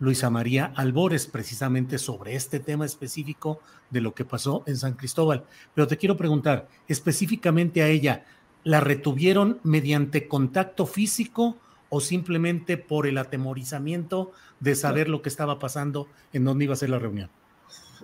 Luisa 0.00 0.30
María 0.30 0.72
Albores, 0.76 1.26
precisamente 1.26 1.98
sobre 1.98 2.34
este 2.34 2.60
tema 2.60 2.86
específico 2.86 3.60
de 3.90 4.00
lo 4.00 4.14
que 4.14 4.24
pasó 4.24 4.62
en 4.66 4.76
San 4.76 4.94
Cristóbal. 4.94 5.44
Pero 5.74 5.86
te 5.86 5.98
quiero 5.98 6.16
preguntar, 6.16 6.68
específicamente 6.86 7.82
a 7.82 7.88
ella, 7.88 8.24
¿la 8.64 8.80
retuvieron 8.80 9.58
mediante 9.64 10.28
contacto 10.28 10.86
físico 10.86 11.56
o 11.90 12.00
simplemente 12.00 12.76
por 12.76 13.06
el 13.06 13.18
atemorizamiento 13.18 14.32
de 14.60 14.74
saber 14.74 15.08
lo 15.08 15.22
que 15.22 15.28
estaba 15.28 15.58
pasando 15.58 16.08
en 16.32 16.44
dónde 16.44 16.64
iba 16.64 16.74
a 16.74 16.76
ser 16.76 16.90
la 16.90 16.98
reunión? 16.98 17.30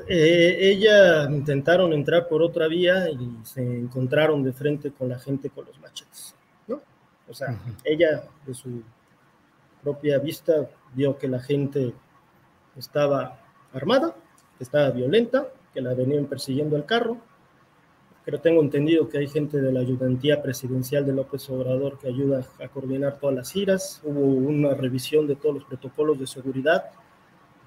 Eh, 0.09 0.59
ella 0.61 1.31
intentaron 1.31 1.92
entrar 1.92 2.29
por 2.29 2.42
otra 2.42 2.66
vía 2.66 3.09
y 3.11 3.38
se 3.44 3.62
encontraron 3.62 4.42
de 4.42 4.53
frente 4.53 4.90
con 4.90 5.09
la 5.09 5.18
gente 5.18 5.51
con 5.51 5.66
los 5.66 5.79
machetes, 5.81 6.35
¿no? 6.66 6.83
O 7.29 7.35
sea, 7.35 7.59
ella 7.85 8.25
de 8.44 8.55
su 8.55 8.83
propia 9.83 10.18
vista 10.18 10.68
vio 10.94 11.16
que 11.16 11.29
la 11.29 11.40
gente 11.40 11.92
estaba 12.77 13.40
armada, 13.73 14.16
que 14.59 14.64
estaba 14.64 14.90
violenta, 14.90 15.49
que 15.73 15.81
la 15.81 15.94
venían 15.94 16.27
persiguiendo 16.27 16.77
al 16.77 16.87
carro. 16.87 17.18
Pero 18.24 18.40
tengo 18.40 18.62
entendido 18.62 19.08
que 19.08 19.18
hay 19.18 19.28
gente 19.28 19.60
de 19.60 19.70
la 19.70 19.80
ayudantía 19.80 20.42
presidencial 20.42 21.04
de 21.04 21.12
López 21.12 21.48
Obrador 21.50 21.98
que 21.98 22.08
ayuda 22.08 22.46
a 22.62 22.68
coordinar 22.68 23.18
todas 23.18 23.37
las 23.37 23.52
giras. 23.52 24.00
Hubo 24.02 24.20
una 24.20 24.74
revisión 24.74 25.26
de 25.26 25.37
todos 25.37 25.56
los 25.56 25.64
protocolos 25.64 26.18
de 26.18 26.26
seguridad, 26.26 26.84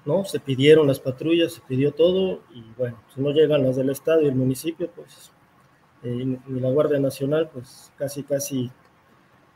¿no? 0.04 0.24
Se 0.24 0.40
pidieron 0.40 0.88
las 0.88 0.98
patrullas, 0.98 1.52
se 1.52 1.60
pidió 1.60 1.92
todo 1.92 2.40
y 2.52 2.64
bueno, 2.76 3.00
si 3.14 3.20
no 3.20 3.30
llegan 3.30 3.62
las 3.62 3.76
del 3.76 3.90
Estado 3.90 4.22
y 4.22 4.26
el 4.26 4.34
municipio, 4.34 4.90
pues 4.94 5.30
eh, 6.02 6.38
ni 6.46 6.60
la 6.60 6.70
Guardia 6.70 6.98
Nacional, 6.98 7.50
pues 7.52 7.92
casi, 7.96 8.24
casi 8.24 8.70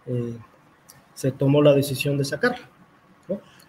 eh, 0.06 0.36
se 1.14 1.32
tomó 1.32 1.62
la 1.62 1.74
decisión 1.74 2.16
de 2.18 2.24
sacarla. 2.24 2.68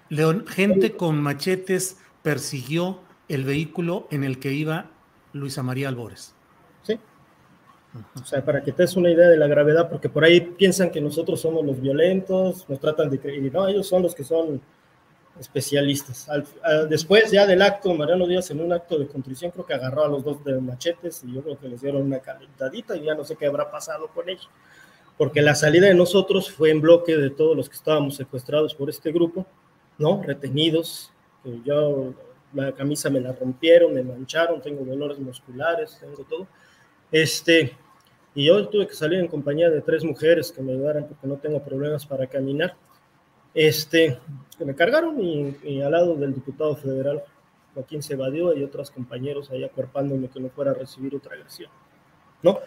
León, 0.10 0.46
gente 0.48 0.96
con 0.96 1.22
machetes 1.22 1.98
persiguió 2.22 3.00
el 3.28 3.43
vehículo 3.43 4.08
en 4.12 4.24
el 4.24 4.39
que 4.39 4.54
iba 4.54 4.91
Luisa 5.34 5.63
María 5.63 5.88
Albores. 5.89 6.36
O 8.20 8.26
sea, 8.26 8.44
para 8.44 8.64
que 8.64 8.72
te 8.72 8.84
des 8.84 8.96
una 8.96 9.12
idea 9.12 9.28
de 9.28 9.38
la 9.38 9.48
gravedad, 9.48 9.90
porque 9.90 10.10
por 10.10 10.24
ahí 10.24 10.42
piensan 10.42 10.90
que 10.90 11.00
nosotros 11.00 11.40
somos 11.40 11.64
los 11.64 11.80
violentos, 11.80 12.68
nos 12.68 12.80
tratan 12.80 13.10
de 13.10 13.20
creer, 13.20 13.54
no, 13.54 13.68
ellos 13.68 13.88
son 13.88 14.02
los 14.02 14.16
que 14.16 14.24
son 14.24 14.62
especialistas. 15.40 16.28
después 16.90 17.32
ya 17.32 17.46
del 17.46 17.62
acto, 17.62 17.94
Mariano 17.94 18.28
Díaz 18.28 18.52
en 18.52 18.62
un 18.62 18.72
acto 18.72 19.00
de 19.00 19.08
contrición 19.08 19.50
creo 19.50 19.66
que 19.66 19.74
agarró 19.74 20.06
a 20.06 20.08
los 20.08 20.24
dos 20.24 20.44
de 20.44 20.60
machetes 20.62 21.24
y 21.24 21.34
yo 21.34 21.42
creo 21.42 21.58
que 21.58 21.68
les 21.68 21.82
dieron 21.82 22.04
una 22.04 22.20
calentadita 22.20 22.96
y 22.96 23.04
ya 23.04 23.16
no 23.16 23.24
sé 23.24 23.36
qué 23.36 23.48
habrá 23.48 23.72
pasado 23.72 24.10
con 24.14 24.30
ellos 24.30 24.48
porque 25.18 25.42
la 25.42 25.56
salida 25.56 25.88
de 25.88 25.94
nosotros 25.94 26.52
fue 26.52 26.72
en 26.72 26.82
bloque 26.82 27.16
de 27.16 27.30
todos 27.30 27.56
los 27.56 27.70
que 27.70 27.76
estábamos 27.76 28.16
secuestrados 28.16 28.74
por 28.74 28.90
este 28.90 29.12
grupo, 29.12 29.46
¿no? 29.98 30.22
Retenidos, 30.24 31.12
yo 31.64 32.14
la 32.54 32.72
camisa 32.72 33.10
me 33.10 33.20
la 33.20 33.34
rompieron, 33.34 33.94
me 33.94 34.04
mancharon, 34.04 34.62
tengo 34.62 34.84
dolores 34.84 35.20
musculares, 35.20 35.98
tengo 36.00 36.24
todo. 36.24 36.48
Este, 37.12 37.76
y 38.36 38.46
yo 38.46 38.67
tuve 38.67 38.88
que 38.88 38.96
salir 38.96 39.19
en 39.19 39.28
compañía 39.28 39.69
de 39.69 39.82
tres 39.82 40.04
mujeres 40.04 40.52
que 40.52 40.62
me 40.62 40.74
ayudaran 40.74 41.08
porque 41.08 41.28
no 41.28 41.38
tengo 41.38 41.62
problemas 41.62 42.06
para 42.06 42.28
caminar. 42.28 42.76
Este, 43.54 44.17
que 44.58 44.65
me 44.65 44.74
cargaron 44.74 45.22
y, 45.22 45.56
y 45.63 45.82
al 45.82 45.91
lado 45.91 46.15
del 46.15 46.34
diputado 46.34 46.76
federal 46.76 47.24
Joaquín 47.74 48.02
evadió 48.10 48.54
y 48.54 48.63
otros 48.63 48.91
compañeros 48.91 49.50
ahí 49.52 49.63
acuerpándome 49.63 50.30
que 50.30 50.39
no 50.39 50.50
fuera 50.50 50.72
a 50.72 50.74
recibir 50.76 51.15
otra 51.15 51.36
agresión. 51.36 51.72
¿No? 52.41 52.60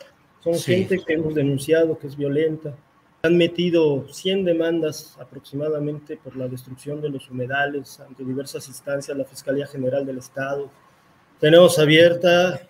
Son 0.42 0.54
gente 0.54 0.98
que 0.98 1.14
hemos 1.14 1.34
denunciado 1.34 1.98
que 1.98 2.06
es 2.06 2.16
violenta. 2.16 2.74
Han 3.22 3.36
metido 3.36 4.06
100 4.08 4.44
demandas 4.44 5.16
aproximadamente 5.20 6.16
por 6.16 6.36
la 6.36 6.48
destrucción 6.48 7.00
de 7.00 7.08
los 7.08 7.30
humedales 7.30 7.98
ante 8.00 8.24
diversas 8.24 8.68
instancias, 8.68 9.16
la 9.16 9.24
Fiscalía 9.24 9.66
General 9.66 10.04
del 10.06 10.18
Estado. 10.18 10.70
Tenemos 11.40 11.78
abierta, 11.78 12.60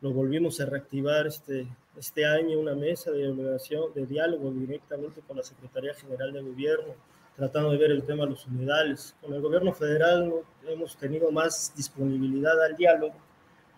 lo 0.00 0.12
volvimos 0.12 0.60
a 0.60 0.66
reactivar 0.66 1.26
este, 1.26 1.68
este 1.96 2.26
año, 2.26 2.58
una 2.58 2.74
mesa 2.74 3.10
de, 3.10 3.32
de 3.32 4.06
diálogo 4.06 4.50
directamente 4.50 5.20
con 5.26 5.36
la 5.36 5.42
Secretaría 5.42 5.94
General 5.94 6.32
de 6.32 6.42
Gobierno, 6.42 6.94
tratando 7.36 7.70
de 7.70 7.78
ver 7.78 7.90
el 7.90 8.04
tema 8.04 8.24
de 8.24 8.30
los 8.30 8.46
humedales. 8.46 9.14
Con 9.20 9.34
el 9.34 9.40
gobierno 9.40 9.72
federal 9.72 10.32
hemos 10.66 10.96
tenido 10.96 11.30
más 11.30 11.72
disponibilidad 11.76 12.62
al 12.62 12.76
diálogo, 12.76 13.14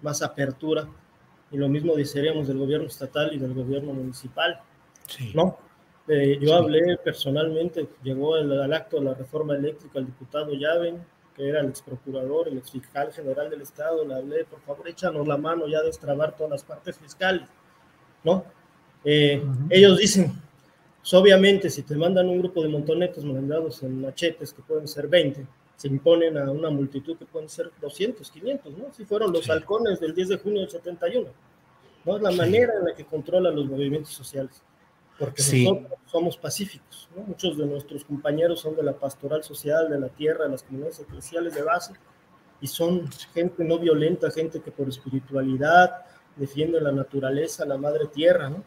más 0.03 0.23
apertura 0.23 0.89
y 1.51 1.57
lo 1.57 1.69
mismo 1.69 1.95
desearíamos 1.95 2.49
del 2.49 2.59
gobierno 2.59 2.87
estatal 2.87 3.33
y 3.33 3.39
del 3.39 3.55
gobierno 3.55 3.93
municipal. 3.93 4.61
¿no? 5.35 5.59
Eh, 6.09 6.39
yo 6.41 6.55
hablé 6.55 6.97
personalmente, 6.99 7.89
llegó 8.03 8.35
al 8.35 8.73
acto 8.73 8.99
de 8.99 9.05
la 9.05 9.15
reforma 9.15 9.55
eléctrica 9.55 9.99
el 9.99 10.07
diputado 10.07 10.53
Llaven, 10.53 11.05
que 11.35 11.49
era 11.49 11.61
el 11.61 11.69
ex 11.69 11.83
procurador, 11.83 12.49
el 12.49 12.59
ex 12.59 12.71
fiscal 12.71 13.13
general 13.13 13.51
del 13.51 13.63
Estado, 13.63 14.05
le 14.05 14.15
hablé, 14.15 14.45
por 14.45 14.61
favor, 14.61 14.89
échanos 14.89 15.27
la 15.27 15.37
mano 15.37 15.67
ya 15.67 15.81
de 15.81 15.87
destrabar 15.87 16.35
todas 16.37 16.51
las 16.51 16.65
partes 16.65 16.97
fiscales, 16.99 17.49
¿no? 18.27 18.45
Eh, 19.05 19.41
ellos 19.71 19.99
dicen, 19.99 20.33
pues, 21.01 21.15
obviamente, 21.15 21.71
si 21.71 21.83
te 21.83 21.95
mandan 21.95 22.29
un 22.29 22.41
grupo 22.41 22.61
de 22.63 22.69
montonetos 22.69 23.25
mandados 23.25 23.85
en 23.85 24.01
machetes, 24.01 24.53
que 24.53 24.63
pueden 24.63 24.89
ser 24.89 25.07
20, 25.07 25.47
se 25.77 25.89
imponen 25.89 26.37
a 26.37 26.51
una 26.51 26.69
multitud 26.71 27.17
que 27.17 27.25
pueden 27.25 27.49
ser 27.49 27.71
200, 27.81 28.29
500, 28.29 28.77
¿no? 28.77 28.93
Si 28.93 29.05
fueron 29.05 29.33
los 29.33 29.49
halcones 29.49 30.01
del 30.01 30.15
10 30.15 30.29
de 30.31 30.39
junio 30.39 30.61
del 30.63 30.71
71. 30.71 31.29
¿no? 32.05 32.17
Es 32.17 32.23
la 32.23 32.33
manera 32.33 32.73
en 32.81 32.87
la 32.87 32.95
que 32.97 33.05
controlan 33.05 33.55
los 33.55 33.67
movimientos 33.67 34.13
sociales. 34.13 34.63
Porque 35.19 35.43
nosotros 35.43 35.99
somos 36.07 36.37
pacíficos, 36.37 37.09
¿no? 37.15 37.23
Muchos 37.23 37.57
de 37.57 37.67
nuestros 37.67 38.05
compañeros 38.05 38.61
son 38.61 38.75
de 38.75 38.83
la 38.83 38.93
pastoral 38.93 39.45
social, 39.45 39.89
de 39.89 40.01
la 40.01 40.09
tierra, 40.09 40.47
de 40.47 40.51
las 40.51 40.65
comunidades 40.65 40.99
eclesiales 40.99 41.55
de 41.55 41.63
base, 41.63 41.95
y 42.61 42.67
son 42.67 43.09
gente 43.33 43.63
no 43.65 43.79
violenta, 43.79 44.31
gente 44.31 44.61
que 44.61 44.73
por 44.73 44.89
espiritualidad 44.89 46.05
defiende 46.37 46.81
la 46.81 46.93
naturaleza, 46.93 47.65
la 47.65 47.79
madre 47.79 48.07
tierra, 48.07 48.49
¿no? 48.51 48.63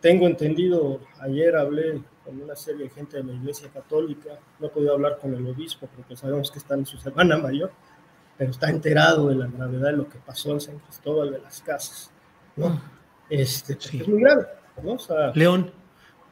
Tengo 0.00 0.26
entendido, 0.26 1.00
ayer 1.20 1.56
hablé 1.56 2.00
con 2.24 2.40
una 2.40 2.56
serie 2.56 2.84
de 2.84 2.90
gente 2.90 3.18
de 3.18 3.24
la 3.24 3.32
Iglesia 3.32 3.68
Católica, 3.72 4.38
no 4.58 4.66
he 4.66 4.70
podido 4.70 4.92
hablar 4.92 5.18
con 5.18 5.34
el 5.34 5.46
obispo 5.46 5.88
porque 5.94 6.16
sabemos 6.16 6.50
que 6.50 6.58
está 6.58 6.74
en 6.74 6.84
su 6.84 6.98
semana 6.98 7.38
mayor, 7.38 7.70
pero 8.36 8.50
está 8.50 8.68
enterado 8.68 9.28
de 9.28 9.36
la 9.36 9.46
gravedad 9.46 9.90
de 9.90 9.96
lo 9.96 10.08
que 10.08 10.18
pasó 10.18 10.52
en 10.52 10.60
San 10.60 10.78
Cristóbal 10.78 11.32
de 11.32 11.38
las 11.38 11.60
Casas, 11.62 12.10
¿no? 12.56 12.66
Ah. 12.68 12.92
Este, 13.28 13.74
pues, 13.74 13.94
Es 13.94 14.08
muy 14.08 14.20
grave, 14.20 14.46
¿no? 14.82 14.96
León, 15.34 15.72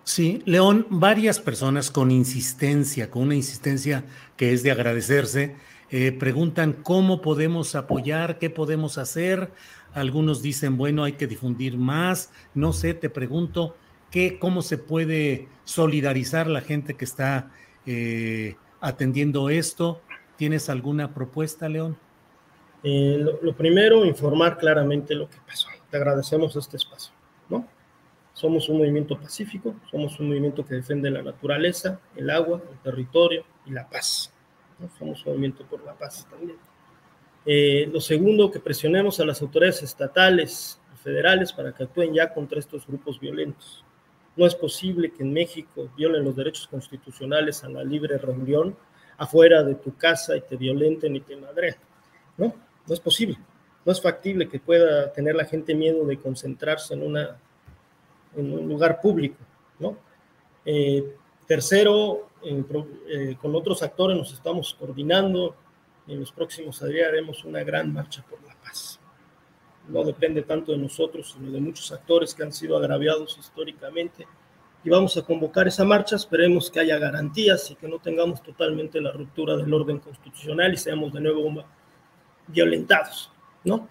sí, 0.04 0.42
León, 0.44 0.86
varias 0.90 1.40
personas 1.40 1.90
con 1.90 2.10
insistencia, 2.10 3.10
con 3.10 3.22
una 3.22 3.34
insistencia 3.34 4.04
que 4.36 4.52
es 4.52 4.62
de 4.62 4.70
agradecerse, 4.70 5.56
eh, 5.96 6.10
preguntan 6.10 6.72
cómo 6.72 7.20
podemos 7.20 7.76
apoyar, 7.76 8.40
qué 8.40 8.50
podemos 8.50 8.98
hacer. 8.98 9.52
Algunos 9.92 10.42
dicen, 10.42 10.76
bueno, 10.76 11.04
hay 11.04 11.12
que 11.12 11.28
difundir 11.28 11.78
más. 11.78 12.32
No 12.52 12.72
sé, 12.72 12.94
te 12.94 13.08
pregunto, 13.08 13.76
¿qué, 14.10 14.40
¿cómo 14.40 14.60
se 14.62 14.76
puede 14.76 15.46
solidarizar 15.62 16.48
la 16.48 16.62
gente 16.62 16.94
que 16.94 17.04
está 17.04 17.52
eh, 17.86 18.56
atendiendo 18.80 19.50
esto? 19.50 20.00
¿Tienes 20.36 20.68
alguna 20.68 21.14
propuesta, 21.14 21.68
León? 21.68 21.96
Eh, 22.82 23.24
lo, 23.40 23.54
primero, 23.54 24.04
informar 24.04 24.58
claramente 24.58 25.14
lo 25.14 25.30
que 25.30 25.38
pasó. 25.46 25.68
Te 25.92 25.96
agradecemos 25.96 26.56
este 26.56 26.76
espacio, 26.76 27.14
¿no? 27.48 27.68
Somos 28.32 28.68
un 28.68 28.78
movimiento 28.78 29.16
pacífico, 29.16 29.76
somos 29.92 30.18
un 30.18 30.26
movimiento 30.26 30.66
que 30.66 30.74
defiende 30.74 31.08
la 31.08 31.22
naturaleza, 31.22 32.00
el 32.16 32.30
agua, 32.30 32.60
el 32.68 32.78
territorio 32.78 33.44
y 33.64 33.70
la 33.70 33.88
paz. 33.88 34.33
Un 35.00 35.14
movimiento 35.26 35.64
por 35.64 35.84
la 35.84 35.94
paz 35.94 36.26
también. 36.30 36.58
Eh, 37.46 37.88
lo 37.92 38.00
segundo, 38.00 38.50
que 38.50 38.60
presionemos 38.60 39.20
a 39.20 39.24
las 39.24 39.42
autoridades 39.42 39.82
estatales 39.82 40.80
y 40.94 40.96
federales 40.98 41.52
para 41.52 41.74
que 41.74 41.84
actúen 41.84 42.14
ya 42.14 42.32
contra 42.32 42.58
estos 42.58 42.86
grupos 42.86 43.20
violentos. 43.20 43.84
No 44.36 44.46
es 44.46 44.54
posible 44.54 45.12
que 45.12 45.22
en 45.22 45.32
México 45.32 45.90
violen 45.96 46.24
los 46.24 46.36
derechos 46.36 46.66
constitucionales 46.66 47.62
a 47.62 47.68
la 47.68 47.84
libre 47.84 48.18
reunión 48.18 48.76
afuera 49.16 49.62
de 49.62 49.76
tu 49.76 49.96
casa 49.96 50.36
y 50.36 50.40
te 50.40 50.56
violenten 50.56 51.14
y 51.14 51.20
te 51.20 51.36
madren, 51.36 51.76
¿no? 52.36 52.54
no 52.86 52.94
es 52.94 53.00
posible, 53.00 53.38
no 53.84 53.92
es 53.92 54.00
factible 54.00 54.48
que 54.48 54.60
pueda 54.60 55.12
tener 55.12 55.34
la 55.34 55.44
gente 55.44 55.74
miedo 55.74 56.04
de 56.04 56.18
concentrarse 56.18 56.94
en, 56.94 57.02
una, 57.02 57.38
en 58.36 58.52
un 58.52 58.68
lugar 58.68 59.00
público, 59.00 59.38
¿no? 59.78 59.96
Eh, 60.64 61.14
tercero, 61.46 62.30
eh, 62.44 63.36
con 63.40 63.54
otros 63.54 63.82
actores 63.82 64.16
nos 64.16 64.32
estamos 64.32 64.74
coordinando, 64.74 65.56
en 66.06 66.20
los 66.20 66.32
próximos 66.32 66.84
días 66.84 67.08
haremos 67.08 67.44
una 67.44 67.62
gran 67.62 67.92
marcha 67.92 68.24
por 68.28 68.42
la 68.42 68.54
paz. 68.56 69.00
No 69.88 70.04
depende 70.04 70.42
tanto 70.42 70.72
de 70.72 70.78
nosotros, 70.78 71.32
sino 71.32 71.50
de 71.50 71.60
muchos 71.60 71.90
actores 71.92 72.34
que 72.34 72.42
han 72.42 72.52
sido 72.52 72.76
agraviados 72.76 73.36
históricamente. 73.38 74.26
Y 74.82 74.90
vamos 74.90 75.16
a 75.16 75.22
convocar 75.22 75.66
esa 75.66 75.84
marcha, 75.84 76.16
esperemos 76.16 76.70
que 76.70 76.80
haya 76.80 76.98
garantías 76.98 77.70
y 77.70 77.74
que 77.74 77.88
no 77.88 77.98
tengamos 77.98 78.42
totalmente 78.42 79.00
la 79.00 79.12
ruptura 79.12 79.56
del 79.56 79.72
orden 79.72 79.98
constitucional 79.98 80.74
y 80.74 80.76
seamos 80.76 81.12
de 81.12 81.20
nuevo 81.22 81.64
violentados, 82.48 83.32
¿no? 83.64 83.88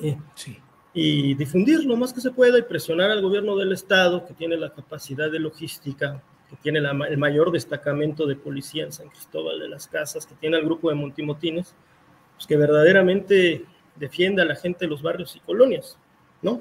Eh, 0.00 0.16
sí. 0.34 0.56
Y 0.94 1.34
difundir 1.34 1.84
lo 1.84 1.96
más 1.96 2.12
que 2.12 2.20
se 2.20 2.30
pueda 2.30 2.58
y 2.58 2.62
presionar 2.62 3.10
al 3.10 3.22
gobierno 3.22 3.56
del 3.56 3.72
Estado, 3.72 4.24
que 4.24 4.34
tiene 4.34 4.56
la 4.56 4.72
capacidad 4.72 5.30
de 5.30 5.40
logística, 5.40 6.22
que 6.48 6.56
tiene 6.56 6.78
el 6.78 7.18
mayor 7.18 7.50
destacamento 7.50 8.26
de 8.26 8.36
policía 8.36 8.84
en 8.84 8.92
San 8.92 9.08
Cristóbal 9.08 9.58
de 9.60 9.68
las 9.68 9.86
Casas, 9.86 10.26
que 10.26 10.34
tiene 10.34 10.56
al 10.56 10.64
grupo 10.64 10.88
de 10.88 10.94
Montimotines, 10.94 11.74
pues 12.34 12.46
que 12.46 12.56
verdaderamente 12.56 13.64
defienda 13.96 14.42
a 14.42 14.46
la 14.46 14.54
gente 14.54 14.86
de 14.86 14.90
los 14.90 15.02
barrios 15.02 15.36
y 15.36 15.40
colonias, 15.40 15.98
¿no? 16.40 16.60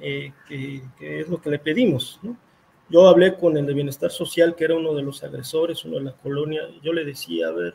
Eh, 0.00 0.32
que, 0.48 0.82
es 1.00 1.28
lo 1.28 1.40
que 1.40 1.50
le 1.50 1.58
pedimos, 1.58 2.18
¿no? 2.22 2.36
Yo 2.88 3.08
hablé 3.08 3.34
con 3.36 3.56
el 3.56 3.66
de 3.66 3.74
Bienestar 3.74 4.10
Social, 4.10 4.54
que 4.54 4.64
era 4.64 4.76
uno 4.76 4.94
de 4.94 5.02
los 5.02 5.22
agresores, 5.24 5.84
uno 5.84 5.98
de 5.98 6.04
la 6.04 6.12
colonia, 6.12 6.62
y 6.68 6.80
yo 6.80 6.92
le 6.92 7.04
decía, 7.04 7.48
a 7.48 7.52
ver, 7.52 7.74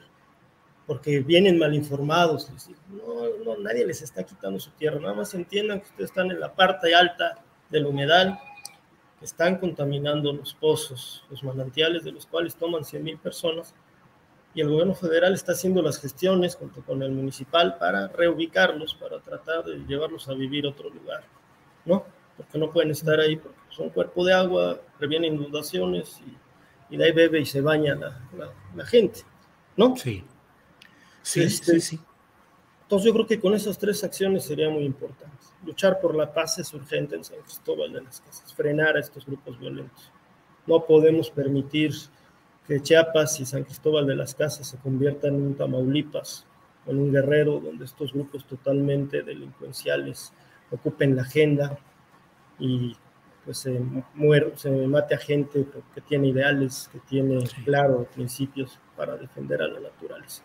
porque 0.86 1.20
vienen 1.20 1.60
mal 1.60 1.74
informados, 1.74 2.50
no, 2.90 3.44
no, 3.44 3.58
nadie 3.62 3.86
les 3.86 4.02
está 4.02 4.24
quitando 4.24 4.60
su 4.60 4.72
tierra, 4.72 5.00
nada 5.00 5.14
más 5.14 5.34
entiendan 5.34 5.82
que 5.82 5.88
ustedes 5.88 6.10
están 6.10 6.32
en 6.32 6.40
la 6.40 6.54
parte 6.54 6.94
alta 6.96 7.44
del 7.70 7.86
humedal, 7.86 8.40
están 9.22 9.58
contaminando 9.58 10.32
los 10.34 10.54
pozos, 10.54 11.24
los 11.30 11.44
manantiales 11.44 12.04
de 12.04 12.12
los 12.12 12.26
cuales 12.26 12.56
toman 12.56 12.86
100 12.86 13.04
mil 13.04 13.18
personas, 13.18 13.74
y 14.54 14.62
el 14.62 14.70
gobierno 14.70 14.96
federal 14.96 15.34
está 15.34 15.52
haciendo 15.52 15.82
las 15.82 16.00
gestiones 16.00 16.56
junto 16.56 16.82
con 16.84 17.04
el 17.04 17.12
municipal 17.12 17.78
para 17.78 18.08
reubicarlos, 18.08 18.96
para 18.96 19.20
tratar 19.20 19.64
de 19.64 19.78
llevarlos 19.88 20.28
a 20.28 20.34
vivir 20.34 20.66
a 20.66 20.70
otro 20.70 20.90
lugar, 20.90 21.24
¿no? 21.86 22.04
Porque 22.36 22.58
no 22.58 22.72
pueden 22.72 22.92
estar 22.92 23.20
ahí, 23.20 23.36
porque 23.36 23.58
son 23.70 23.90
cuerpo 23.90 24.26
de 24.26 24.34
agua, 24.34 24.80
previenen 24.98 25.36
inundaciones 25.36 26.20
y, 26.90 26.98
de 26.98 27.06
ahí 27.06 27.12
bebe 27.12 27.42
y 27.42 27.46
se 27.46 27.62
baña 27.62 27.96
la, 27.96 28.20
la, 28.76 28.86
gente, 28.86 29.22
¿no? 29.78 29.96
Sí. 29.96 30.24
Sí, 31.22 31.44
este, 31.44 31.74
sí, 31.74 31.82
sí. 31.82 32.00
Entonces 32.90 33.06
yo 33.06 33.14
creo 33.14 33.28
que 33.28 33.40
con 33.40 33.54
esas 33.54 33.78
tres 33.78 34.04
acciones 34.04 34.46
sería 34.46 34.68
muy 34.68 34.84
importante. 34.84 35.38
Luchar 35.64 36.00
por 36.02 36.16
la 36.16 36.34
paz 36.34 36.58
es 36.58 36.74
urgente 36.74 37.16
en 37.16 37.24
San 37.24 37.38
Cristóbal 37.42 37.94
de 37.94 38.02
las 38.02 38.20
Casas, 38.20 38.52
frenar 38.52 38.98
a 38.98 39.00
estos 39.00 39.28
grupos 39.28 39.60
violentos. 39.60 40.12
No 40.66 40.84
podemos 40.84 41.30
permitir 41.30 41.94
que 42.68 42.82
Chiapas 42.82 43.40
y 43.42 43.46
San 43.46 43.64
Cristóbal 43.64 44.08
de 44.08 44.16
las 44.16 44.34
Casas 44.34 44.68
se 44.68 44.78
conviertan 44.80 45.36
en 45.36 45.42
un 45.44 45.54
Tamaulipas 45.56 46.48
o 46.88 46.90
en 46.90 46.98
un 46.98 47.14
Guerrero 47.14 47.60
donde 47.60 47.86
estos 47.86 48.12
grupos 48.12 48.44
totalmente 48.46 49.22
delincuenciales 49.22 50.34
ocupen 50.72 51.16
la 51.16 51.22
agenda 51.22 51.78
y 52.58 52.98
pues 53.46 53.60
se, 53.60 53.80
muere, 54.16 54.54
se 54.56 54.72
mate 54.72 55.14
a 55.14 55.20
gente 55.20 55.64
que 55.94 56.02
tiene 56.02 56.30
ideales, 56.30 56.90
que 56.92 56.98
tiene 57.02 57.38
claro 57.64 58.08
principios 58.16 58.80
para 58.98 59.16
defender 59.16 59.62
a 59.62 59.68
la 59.68 59.80
naturaleza. 59.80 60.44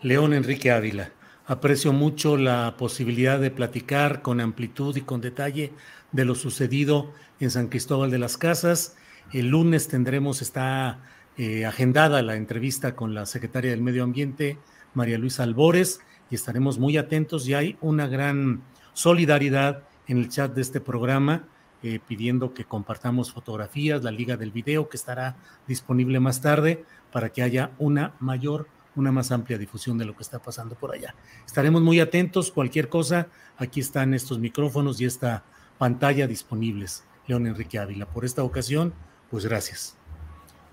León 0.00 0.32
Enrique 0.32 0.70
Ávila. 0.70 1.10
Aprecio 1.44 1.92
mucho 1.92 2.36
la 2.36 2.76
posibilidad 2.76 3.40
de 3.40 3.50
platicar 3.50 4.22
con 4.22 4.40
amplitud 4.40 4.96
y 4.96 5.00
con 5.00 5.20
detalle 5.20 5.72
de 6.12 6.24
lo 6.24 6.36
sucedido 6.36 7.12
en 7.40 7.50
San 7.50 7.66
Cristóbal 7.66 8.10
de 8.10 8.18
las 8.18 8.36
Casas. 8.36 8.96
El 9.32 9.48
lunes 9.48 9.88
tendremos, 9.88 10.40
está 10.40 11.00
eh, 11.36 11.66
agendada 11.66 12.22
la 12.22 12.36
entrevista 12.36 12.94
con 12.94 13.12
la 13.12 13.26
secretaria 13.26 13.72
del 13.72 13.82
Medio 13.82 14.04
Ambiente, 14.04 14.58
María 14.94 15.18
Luisa 15.18 15.42
Albores, 15.42 16.00
y 16.30 16.36
estaremos 16.36 16.78
muy 16.78 16.96
atentos. 16.96 17.48
Y 17.48 17.54
hay 17.54 17.76
una 17.80 18.06
gran 18.06 18.62
solidaridad 18.92 19.82
en 20.06 20.18
el 20.18 20.28
chat 20.28 20.54
de 20.54 20.62
este 20.62 20.80
programa, 20.80 21.48
eh, 21.82 21.98
pidiendo 22.06 22.54
que 22.54 22.64
compartamos 22.64 23.32
fotografías, 23.32 24.04
la 24.04 24.12
liga 24.12 24.36
del 24.36 24.52
video 24.52 24.88
que 24.88 24.96
estará 24.96 25.36
disponible 25.66 26.20
más 26.20 26.40
tarde 26.40 26.84
para 27.10 27.30
que 27.30 27.42
haya 27.42 27.72
una 27.78 28.14
mayor 28.20 28.68
una 28.98 29.12
más 29.12 29.30
amplia 29.30 29.56
difusión 29.56 29.96
de 29.96 30.04
lo 30.04 30.16
que 30.16 30.22
está 30.22 30.40
pasando 30.40 30.74
por 30.74 30.92
allá. 30.92 31.14
Estaremos 31.46 31.82
muy 31.82 32.00
atentos, 32.00 32.50
cualquier 32.50 32.88
cosa, 32.88 33.28
aquí 33.56 33.80
están 33.80 34.12
estos 34.12 34.38
micrófonos 34.38 35.00
y 35.00 35.04
esta 35.04 35.44
pantalla 35.78 36.26
disponibles. 36.26 37.04
León 37.26 37.46
Enrique 37.46 37.78
Ávila, 37.78 38.06
por 38.06 38.24
esta 38.24 38.42
ocasión, 38.42 38.92
pues 39.30 39.46
gracias. 39.46 39.96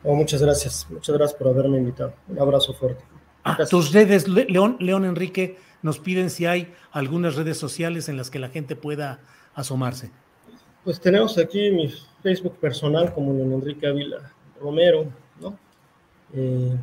Oh, 0.03 0.15
muchas 0.15 0.41
gracias, 0.41 0.87
muchas 0.89 1.15
gracias 1.15 1.37
por 1.37 1.49
haberme 1.49 1.77
invitado. 1.77 2.13
Un 2.27 2.39
abrazo 2.39 2.73
fuerte. 2.73 3.03
Ah, 3.43 3.57
tus 3.69 3.91
redes, 3.91 4.27
León, 4.27 4.77
León 4.79 5.05
Enrique, 5.05 5.57
nos 5.83 5.99
piden 5.99 6.29
si 6.29 6.45
hay 6.45 6.73
algunas 6.91 7.35
redes 7.35 7.57
sociales 7.57 8.09
en 8.09 8.17
las 8.17 8.31
que 8.31 8.39
la 8.39 8.49
gente 8.49 8.75
pueda 8.75 9.19
asomarse. 9.53 10.11
Pues 10.83 10.99
tenemos 10.99 11.37
aquí 11.37 11.69
mi 11.71 11.93
Facebook 12.23 12.57
personal 12.57 13.13
como 13.13 13.33
León 13.33 13.53
Enrique 13.53 13.87
Ávila 13.87 14.31
Romero, 14.59 15.11
¿no? 15.39 15.57
Eh, 16.33 16.75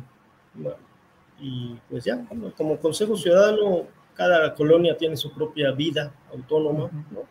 y 1.43 1.77
pues 1.89 2.05
ya, 2.05 2.25
como 2.55 2.77
Consejo 2.77 3.17
Ciudadano, 3.17 3.85
cada 4.15 4.55
colonia 4.55 4.95
tiene 4.97 5.17
su 5.17 5.33
propia 5.33 5.71
vida 5.71 6.13
autónoma, 6.31 6.89
¿no? 7.11 7.23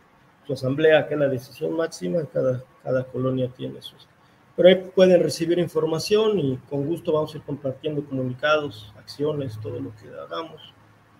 su 0.46 0.52
asamblea, 0.52 1.08
que 1.08 1.14
es 1.14 1.20
la 1.20 1.28
decisión 1.28 1.72
máxima, 1.72 2.22
cada, 2.30 2.62
cada 2.82 3.04
colonia 3.04 3.48
tiene 3.48 3.80
sus... 3.80 4.06
Pero 4.54 4.68
ahí 4.68 4.90
pueden 4.94 5.22
recibir 5.22 5.58
información 5.58 6.38
y 6.38 6.58
con 6.68 6.84
gusto 6.84 7.12
vamos 7.12 7.32
a 7.32 7.38
ir 7.38 7.42
compartiendo 7.44 8.04
comunicados, 8.04 8.92
acciones, 8.98 9.58
todo 9.62 9.80
lo 9.80 9.94
que 9.96 10.08
hagamos. 10.08 10.60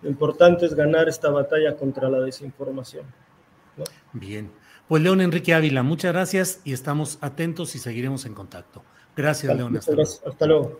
Lo 0.03 0.09
importante 0.09 0.67
es 0.67 0.75
ganar 0.75 1.09
esta 1.09 1.31
batalla 1.31 1.75
contra 1.75 2.09
la 2.09 2.19
desinformación. 2.19 3.05
Bien. 4.11 4.51
Pues 4.87 5.01
León 5.01 5.19
Enrique 5.19 5.55
Ávila, 5.55 5.81
muchas 5.81 6.13
gracias 6.13 6.61
y 6.63 6.73
estamos 6.73 7.17
atentos 7.21 7.73
y 7.73 7.79
seguiremos 7.79 8.27
en 8.27 8.35
contacto. 8.35 8.83
Gracias, 9.15 9.55
León. 9.55 9.77
Hasta, 9.77 9.93
Hasta 10.29 10.45
luego. 10.45 10.79